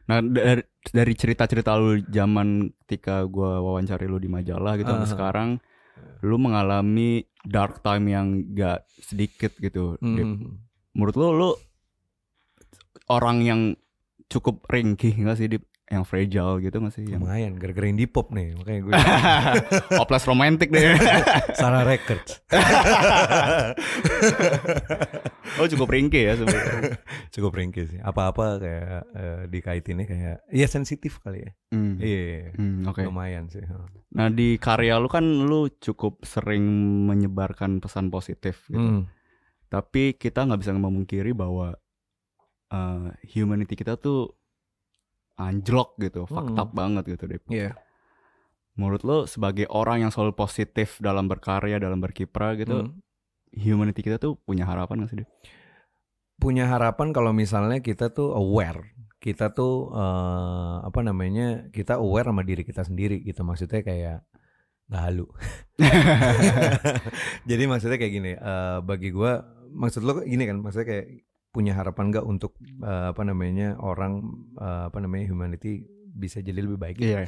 [0.05, 5.13] Nah dari dari cerita-cerita lu zaman ketika gua wawancari lu di majalah gitu sampai Ah.
[5.15, 5.49] sekarang
[6.27, 9.95] lu mengalami dark time yang gak sedikit gitu.
[10.03, 10.27] Dip.
[10.27, 10.59] Hmm.
[10.91, 11.51] Menurut lu lu
[13.07, 13.61] orang yang
[14.27, 15.63] cukup ringkih gak sih Dip?
[15.85, 17.05] Yang fragile gitu gak sih?
[17.05, 17.21] Yang...
[17.21, 18.93] lumayan gara-gara indie pop nih makanya gue
[20.03, 20.97] Oplas romantik deh.
[21.61, 22.41] Sarah Records
[25.61, 26.99] oh cukup ringkih ya sebenarnya.
[27.31, 31.99] cukup ringkih sih apa-apa kayak eh, dikaitinnya kayak iya sensitif kali ya Hmm.
[31.99, 33.03] iya Hmm, Oke.
[33.03, 33.59] lumayan sih
[34.15, 36.63] Nah di karya lu kan lu cukup sering
[37.11, 38.79] menyebarkan pesan positif gitu.
[38.79, 39.11] Hmm.
[39.67, 41.75] Tapi kita nggak bisa memungkiri bahwa
[42.71, 44.39] uh, humanity kita tuh
[45.35, 46.63] anjlok gitu, fucked Hmm.
[46.63, 47.41] up banget gitu deh.
[47.49, 47.75] Iya.
[48.75, 52.99] Menurut lu sebagai orang yang selalu positif dalam berkarya, dalam berkiprah gitu, Hmm.
[53.51, 55.19] humanity kita tuh punya harapan gak sih?
[55.23, 55.31] Dip?
[56.35, 58.91] punya harapan kalau misalnya kita tuh aware
[59.23, 64.27] kita tuh eh, apa namanya kita aware sama diri kita sendiri gitu maksudnya kayak
[64.91, 65.31] nggak halu
[67.49, 71.07] jadi maksudnya kayak gini eh, bagi gua maksud lo gini kan maksudnya kayak
[71.55, 74.19] punya harapan nggak untuk eh, apa namanya orang
[74.57, 77.27] eh, apa namanya humanity bisa jadi lebih baik Iya.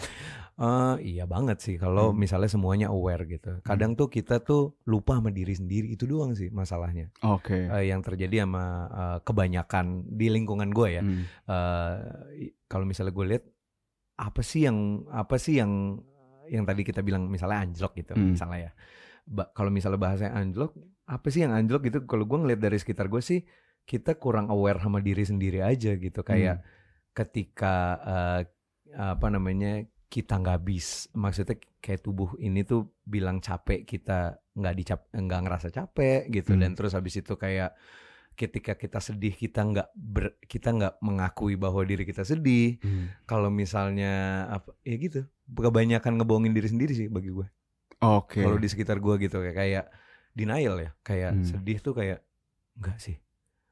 [0.56, 2.18] Eh, iya banget sih kalau Hmm.
[2.18, 6.48] misalnya semuanya aware gitu kadang tuh kita tuh lupa sama diri sendiri itu doang sih
[6.48, 7.66] masalahnya Oke.
[7.66, 11.22] Eh, yang terjadi sama eh, kebanyakan di lingkungan gue ya Hmm.
[11.44, 11.94] Eh,
[12.42, 13.44] i- kalau misalnya gue lihat
[14.16, 16.00] apa sih yang apa sih yang
[16.46, 18.32] yang tadi kita bilang misalnya anjlok gitu Hmm.
[18.32, 18.72] misalnya ya.
[19.26, 22.06] Ba- kalau misalnya bahasanya anjlok, apa sih yang anjlok gitu?
[22.06, 23.42] Kalau gue ngeliat dari sekitar gue sih
[23.86, 26.66] kita kurang aware sama diri sendiri aja gitu kayak Hmm.
[27.14, 28.40] ketika eh,
[28.92, 34.18] apa namanya kita nggak bis maksudnya kayak tubuh ini tuh bilang capek kita
[34.52, 36.60] nggak dicap nggak ngerasa capek gitu Hmm.
[36.60, 37.74] dan terus habis itu kayak
[38.34, 43.10] ketika kita sedih kita nggak ber- kita nggak mengakui bahwa diri kita sedih Hmm.
[43.24, 44.12] kalau misalnya
[44.52, 47.46] apa ya gitu kebanyakan ngebohongin diri sendiri sih bagi gue
[47.98, 48.42] Oke.
[48.42, 49.84] kalau di sekitar gue gitu kayak kayak
[50.32, 51.44] denial ya kayak Hmm.
[51.44, 52.20] sedih tuh kayak
[52.76, 53.16] enggak sih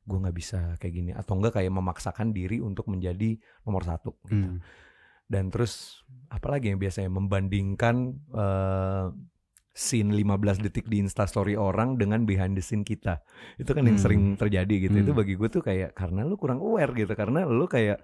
[0.05, 4.37] gue nggak bisa kayak gini atau enggak kayak memaksakan diri untuk menjadi nomor satu gitu
[4.47, 4.61] Hmm.
[5.25, 9.07] dan terus apalagi yang biasanya membandingkan eh,
[9.75, 13.25] scene 15 detik di instastory orang dengan behind the scene kita
[13.57, 14.05] itu kan yang Hmm.
[14.05, 15.19] sering terjadi gitu itu Hmm.
[15.19, 17.99] bagi gue tuh kayak karena lu kurang aware gitu karena lu kayak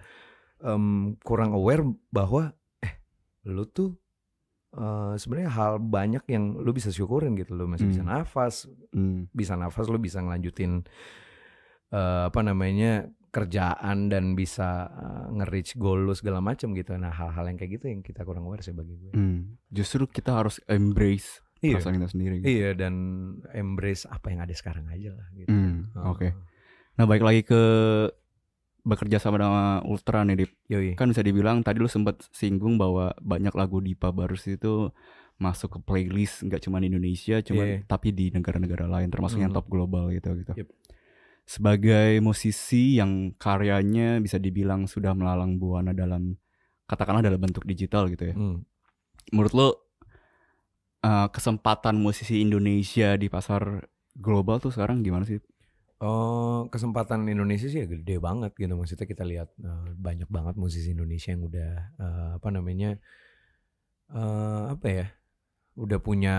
[0.61, 1.80] em, kurang aware
[2.11, 2.94] bahwa eh
[3.44, 3.94] lu tuh
[4.70, 8.11] eh, sebenarnya hal banyak yang lu bisa syukurin gitu lu masih bisa Hmm.
[8.12, 9.26] nafas Hmm.
[9.30, 10.86] bisa nafas lu bisa ngelanjutin
[11.91, 16.95] eh, apa namanya kerjaan dan bisa eh, nge-reach goal lu segala macam gitu.
[16.95, 19.12] Nah, hal-hal yang kayak gitu yang kita kurang aware sih bagi gue.
[19.12, 19.55] Hmm.
[19.66, 21.76] Justru kita harus embrace Iya.
[21.76, 22.34] perasaan kita sendiri.
[22.41, 22.49] Gitu.
[22.49, 22.95] Iya dan
[23.51, 25.47] embrace apa yang ada sekarang aja lah gitu.
[25.47, 26.16] Hmm, Oh.
[26.16, 26.32] Oke.
[26.97, 27.62] Nah balik lagi ke
[28.80, 30.51] bekerja sama dengan Ultra nih Dip.
[30.66, 30.91] Yoi.
[30.97, 34.88] Kan bisa dibilang tadi lu sempat singgung bahwa banyak lagu Dipa Barus itu
[35.36, 37.84] masuk ke playlist nggak cuma di Indonesia, cuma Iya.
[37.84, 39.59] tapi di negara-negara lain termasuk yang Hmm.
[39.59, 40.53] top global gitu gitu.
[40.55, 40.68] Yep.
[41.51, 46.38] Sebagai musisi yang karyanya bisa dibilang sudah melalang buana dalam
[46.86, 48.34] katakanlah dalam bentuk digital gitu ya.
[48.38, 48.62] Hmm.
[49.34, 49.74] Menurut lu uh,
[51.34, 53.82] kesempatan musisi Indonesia di pasar
[54.14, 55.42] global tuh sekarang gimana sih?
[56.01, 58.72] Oh, kesempatan Indonesia sih ya gede banget gitu.
[58.72, 62.96] Maksudnya kita lihat eh, banyak banget musisi Indonesia yang udah eh, apa namanya
[64.09, 65.07] eh, apa ya,
[65.76, 66.36] udah punya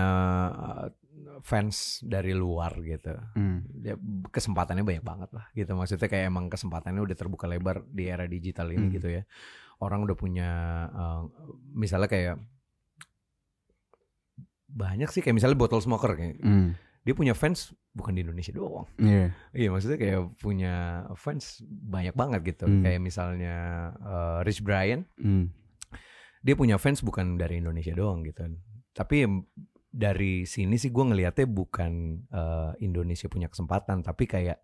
[1.42, 3.12] fans dari luar gitu.
[3.34, 3.62] Hmm.
[3.80, 3.94] Ya,
[4.28, 5.72] kesempatannya banyak banget lah gitu.
[5.72, 8.94] Maksudnya kayak emang kesempatannya udah terbuka lebar di era digital ini Hmm.
[8.94, 9.22] gitu ya.
[9.78, 10.50] Orang udah punya
[10.88, 11.22] eh,
[11.74, 12.36] misalnya kayak
[14.72, 16.72] banyak sih kayak misalnya bottle smoker kayak Hmm.
[17.04, 18.88] dia punya fans bukan di Indonesia doang.
[18.96, 19.36] Iya.
[19.52, 20.74] Iya maksudnya kayak punya
[21.12, 22.64] fans banyak banget gitu.
[22.64, 22.80] Hmm.
[22.80, 23.54] Kayak misalnya
[24.00, 25.52] eh, Rich Brian, Hmm.
[26.40, 28.48] dia punya fans bukan dari Indonesia doang gitu.
[28.92, 29.28] Tapi
[29.92, 31.92] dari sini sih gue ngelihatnya bukan
[32.26, 34.58] eh, Indonesia punya kesempatan, tapi kayak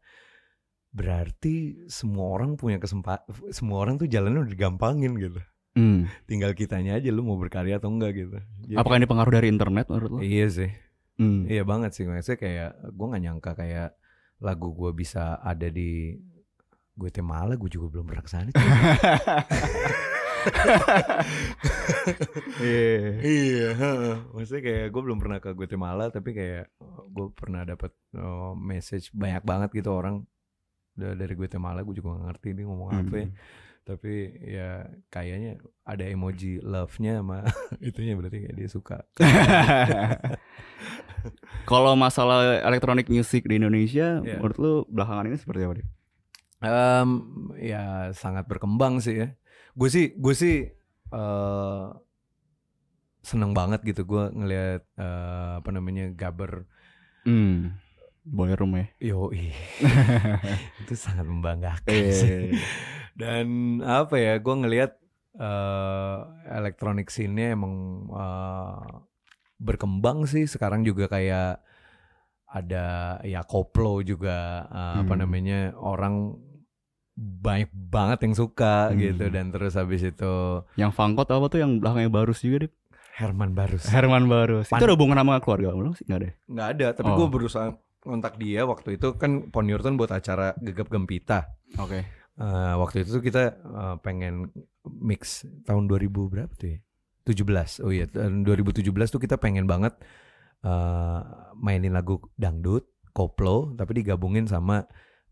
[0.89, 5.41] berarti semua orang punya kesempatan, semua orang tuh jalannya udah digampangin gitu.
[5.77, 6.09] Hmm.
[6.25, 8.39] Tinggal kitanya aja lu mau berkarya atau enggak gitu.
[8.67, 10.19] Jadi- Apakah ini pengaruh dari internet menurut lo?
[10.25, 10.71] Iya sih.
[11.21, 11.45] Hmm.
[11.45, 13.91] Iya banget sih maksudnya kayak gue nggak nyangka kayak
[14.41, 16.15] lagu gue bisa ada di
[16.95, 18.51] Guatemala gue juga belum pernah ke sana.
[22.59, 22.99] Iya.
[23.21, 23.69] iya
[24.31, 26.73] maksudnya kayak gue belum pernah ke Guatemala tapi kayak
[27.09, 30.25] gue pernah dapat oh, message banyak banget gitu orang
[30.93, 33.27] da- dari Guatemala gue juga gak ngerti dia ngomong apa ya.
[33.27, 33.37] Hmm.
[33.85, 34.71] tapi ya
[35.09, 37.39] kayaknya ada emoji love-nya sama
[37.83, 38.99] itunya berarti kayak dia suka
[41.67, 44.39] Kalau masalah electronic music di Indonesia, Iya.
[44.39, 45.87] menurut lu belakangan ini seperti apa deh?
[46.61, 47.11] Em,
[47.61, 47.83] ya
[48.13, 49.29] sangat berkembang sih ya.
[49.79, 50.57] Gue sih, gue sih
[51.09, 51.87] eh
[53.19, 56.67] seneng banget gitu gue ngelihat eh, apa namanya Gaber.
[57.23, 57.79] Hmm.
[58.25, 58.87] Boleh room ya.
[59.01, 59.31] Yo,
[60.83, 62.13] itu sangat membanggakan Iya.
[62.13, 62.41] sih.
[63.15, 63.47] Dan
[63.81, 64.93] apa ya, gue ngelihat
[65.39, 66.19] eh
[66.51, 67.75] elektronik scene emang
[68.11, 68.87] eh,
[69.57, 70.45] berkembang sih.
[70.45, 71.63] Sekarang juga kayak
[72.49, 72.87] ada
[73.23, 75.21] ya koplo juga apa Hmm.
[75.21, 76.33] namanya orang
[77.19, 78.97] banyak banget yang suka Hmm.
[78.97, 80.35] gitu dan terus habis itu
[80.75, 82.73] Yang Fangkot apa tuh yang belakangnya Barus juga deh?
[83.13, 84.71] Herman Barus Herman Barus.
[84.71, 86.07] Pan- Itu ada hubungan sama keluarga lu sih?
[86.07, 86.33] Enggak deh.
[86.47, 87.17] nggak ada tapi Oh.
[87.17, 87.67] gue berusaha
[87.99, 92.07] kontak dia waktu itu kan Ponyurton buat acara gegap gempita Oke.
[92.39, 94.55] Eh, waktu itu tuh kita eh, pengen
[94.89, 96.79] mix tahun 2000 berapa tuh ya?
[97.25, 97.83] 17.
[97.83, 98.79] Oh iya, tahun 2017
[99.11, 99.99] tuh kita pengen banget
[100.61, 101.21] eh,
[101.57, 104.87] mainin lagu dangdut, koplo, tapi digabungin sama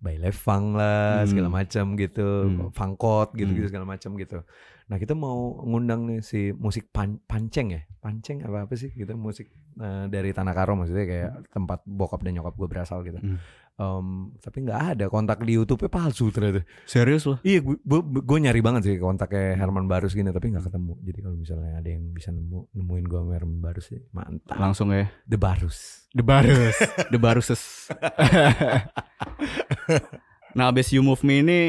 [0.06, 1.28] Baile Funk lah, Hmm.
[1.28, 2.70] segala macam gitu, Hmm.
[2.70, 3.72] fangkot gitu-gitu Hmm.
[3.74, 4.38] segala macam gitu.
[4.86, 7.82] Nah, kita mau ngundang nih si musik pan- panceng ya?
[7.98, 12.32] Panceng apa apa sih gitu musik eh, dari Tanah Karo maksudnya kayak tempat bokap dan
[12.32, 13.18] nyokap gue berasal gitu.
[13.18, 13.36] Hmm.
[13.76, 14.06] Em,
[14.40, 16.64] tapi nggak ada kontak di YouTube-nya palsu ternyata.
[16.88, 17.36] Serius loh?
[17.44, 20.96] Iya, gue nyari banget sih kontaknya Herman Barus gini, tapi nggak ketemu.
[21.04, 24.56] Jadi kalau misalnya ada yang bisa nemu nemuin gue sama Herman Barus sih, mantap.
[24.56, 25.12] Langsung ya.
[25.28, 26.08] The Barus.
[26.16, 26.76] The Barus.
[27.12, 27.62] The Baruses.
[30.56, 31.60] nah, abis You Move Me ini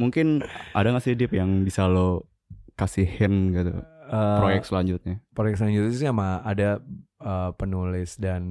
[0.00, 0.42] mungkin
[0.72, 2.30] ada gak sih Dip yang bisa lo
[2.74, 5.22] kasih hint gitu Eh, proyek selanjutnya.
[5.30, 6.82] proyek selanjutnya sih sama ada
[7.22, 8.42] uh, penulis dan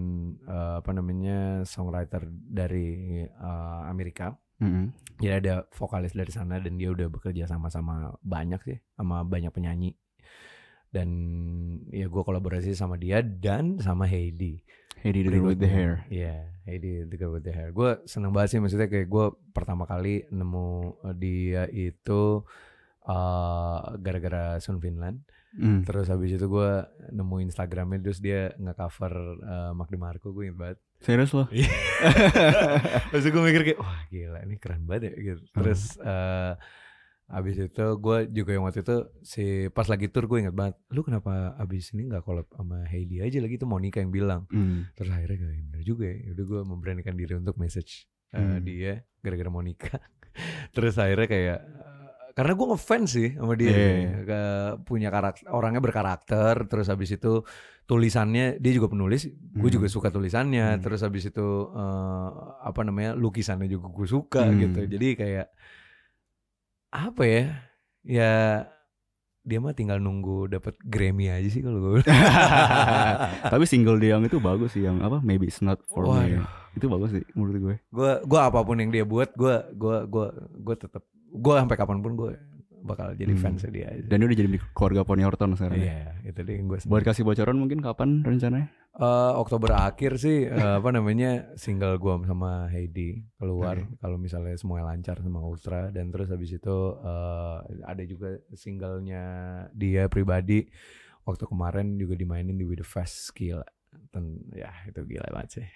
[0.48, 4.40] uh, apa namanya songwriter dari uh, Amerika.
[4.64, 4.96] Mm-mm.
[5.20, 10.00] Jadi ada vokalis dari sana dan dia udah bekerja sama-sama banyak sih sama banyak penyanyi.
[10.88, 11.10] Dan
[11.92, 14.64] ya gue kolaborasi sama dia dan sama Heidi.
[15.02, 16.04] Heidi the Girl with the hair.
[16.12, 17.74] Iya, Heidi the girl with the hair.
[17.74, 19.26] Gue seneng banget sih maksudnya kayak gue
[19.56, 22.46] pertama kali nemu uh, dia itu
[23.10, 25.26] uh, gara-gara Sun Finland.
[25.58, 25.82] Mm.
[25.82, 26.72] Terus habis itu gue
[27.10, 30.78] nemu Instagramnya terus dia nge-cover uh, Mark DeMarco gue inget banget.
[31.02, 31.48] Serius loh?
[33.10, 35.42] Terus gue mikir kayak wah gila ini keren banget ya gitu.
[35.58, 36.54] Terus uh,
[37.30, 40.76] habis itu gue juga yang waktu itu si pas lagi tour gue inget banget.
[40.90, 44.50] Lu kenapa abis ini nggak collab sama Heidi aja lagi itu Monica yang bilang.
[44.50, 44.90] Mm.
[44.94, 46.18] Terus akhirnya kayak "Ya bener juga ya.
[46.34, 50.02] Udah gue memberanikan diri untuk message uh, dia gara-gara Monica.
[50.74, 54.12] Terus akhirnya kayak uh, karena gue ngefans sih sama dia, Iya.
[54.24, 56.66] Ke- punya karakter, orangnya berkarakter.
[56.66, 57.44] Terus habis itu
[57.86, 59.76] tulisannya dia juga penulis, gue Hmm.
[59.76, 60.78] juga suka tulisannya.
[60.78, 60.82] Hmm.
[60.82, 62.30] Terus habis itu eh,
[62.64, 64.58] apa namanya lukisannya juga gue suka Hmm.
[64.62, 64.82] gitu.
[64.88, 65.48] Jadi kayak
[66.90, 67.46] apa ya?
[68.06, 68.34] Ya
[69.50, 72.06] dia mah tinggal nunggu dapat Grammy aja sih kalau gue.
[73.54, 75.24] Tapi single dia yang itu bagus sih yang apa?
[75.24, 76.38] Maybe it's not for me.
[76.38, 76.46] Waduh.
[76.78, 77.76] Itu bagus sih menurut gue.
[77.82, 80.28] gue gue apa pun yang dia buat gue gue gue
[80.62, 82.32] gue tetap gue sampai kapan pun gue
[82.82, 83.42] bakal jadi Hmm.
[83.42, 84.02] fans dia aja.
[84.04, 85.78] Dan dia udah jadi di keluarga Pony Horton sekarang.
[85.78, 85.86] ya.
[85.86, 88.68] Iya, itu dia gue Buat kasih bocoran mungkin kapan rencananya?
[88.92, 93.96] Eh, Oktober akhir sih eh, apa namanya single gua sama Heidi keluar Oke.
[93.98, 99.24] kalau misalnya semuanya lancar sama Ultra dan terus habis itu eh, ada juga singlenya
[99.72, 100.68] dia pribadi
[101.24, 103.64] waktu kemarin juga dimainin di With the Fest gila
[104.10, 105.68] Ten- ya itu gila banget sih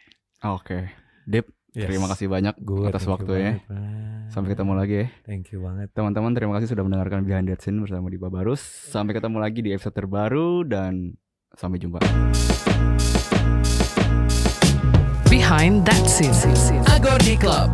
[0.44, 0.92] Oke.
[1.24, 1.90] Dip, Yes.
[1.90, 3.66] terima kasih banyak Gua atas waktunya.
[3.66, 4.30] banget.
[4.30, 5.08] Sampai ketemu lagi ya.
[5.26, 8.62] thank you banget Teman-teman terima kasih sudah mendengarkan Behind That Scene bersama di Babarus.
[8.62, 11.18] Sampai ketemu lagi di episode terbaru dan
[11.54, 11.98] sampai jumpa.
[15.28, 16.34] Behind that scene.
[16.86, 17.74] Agodi Club.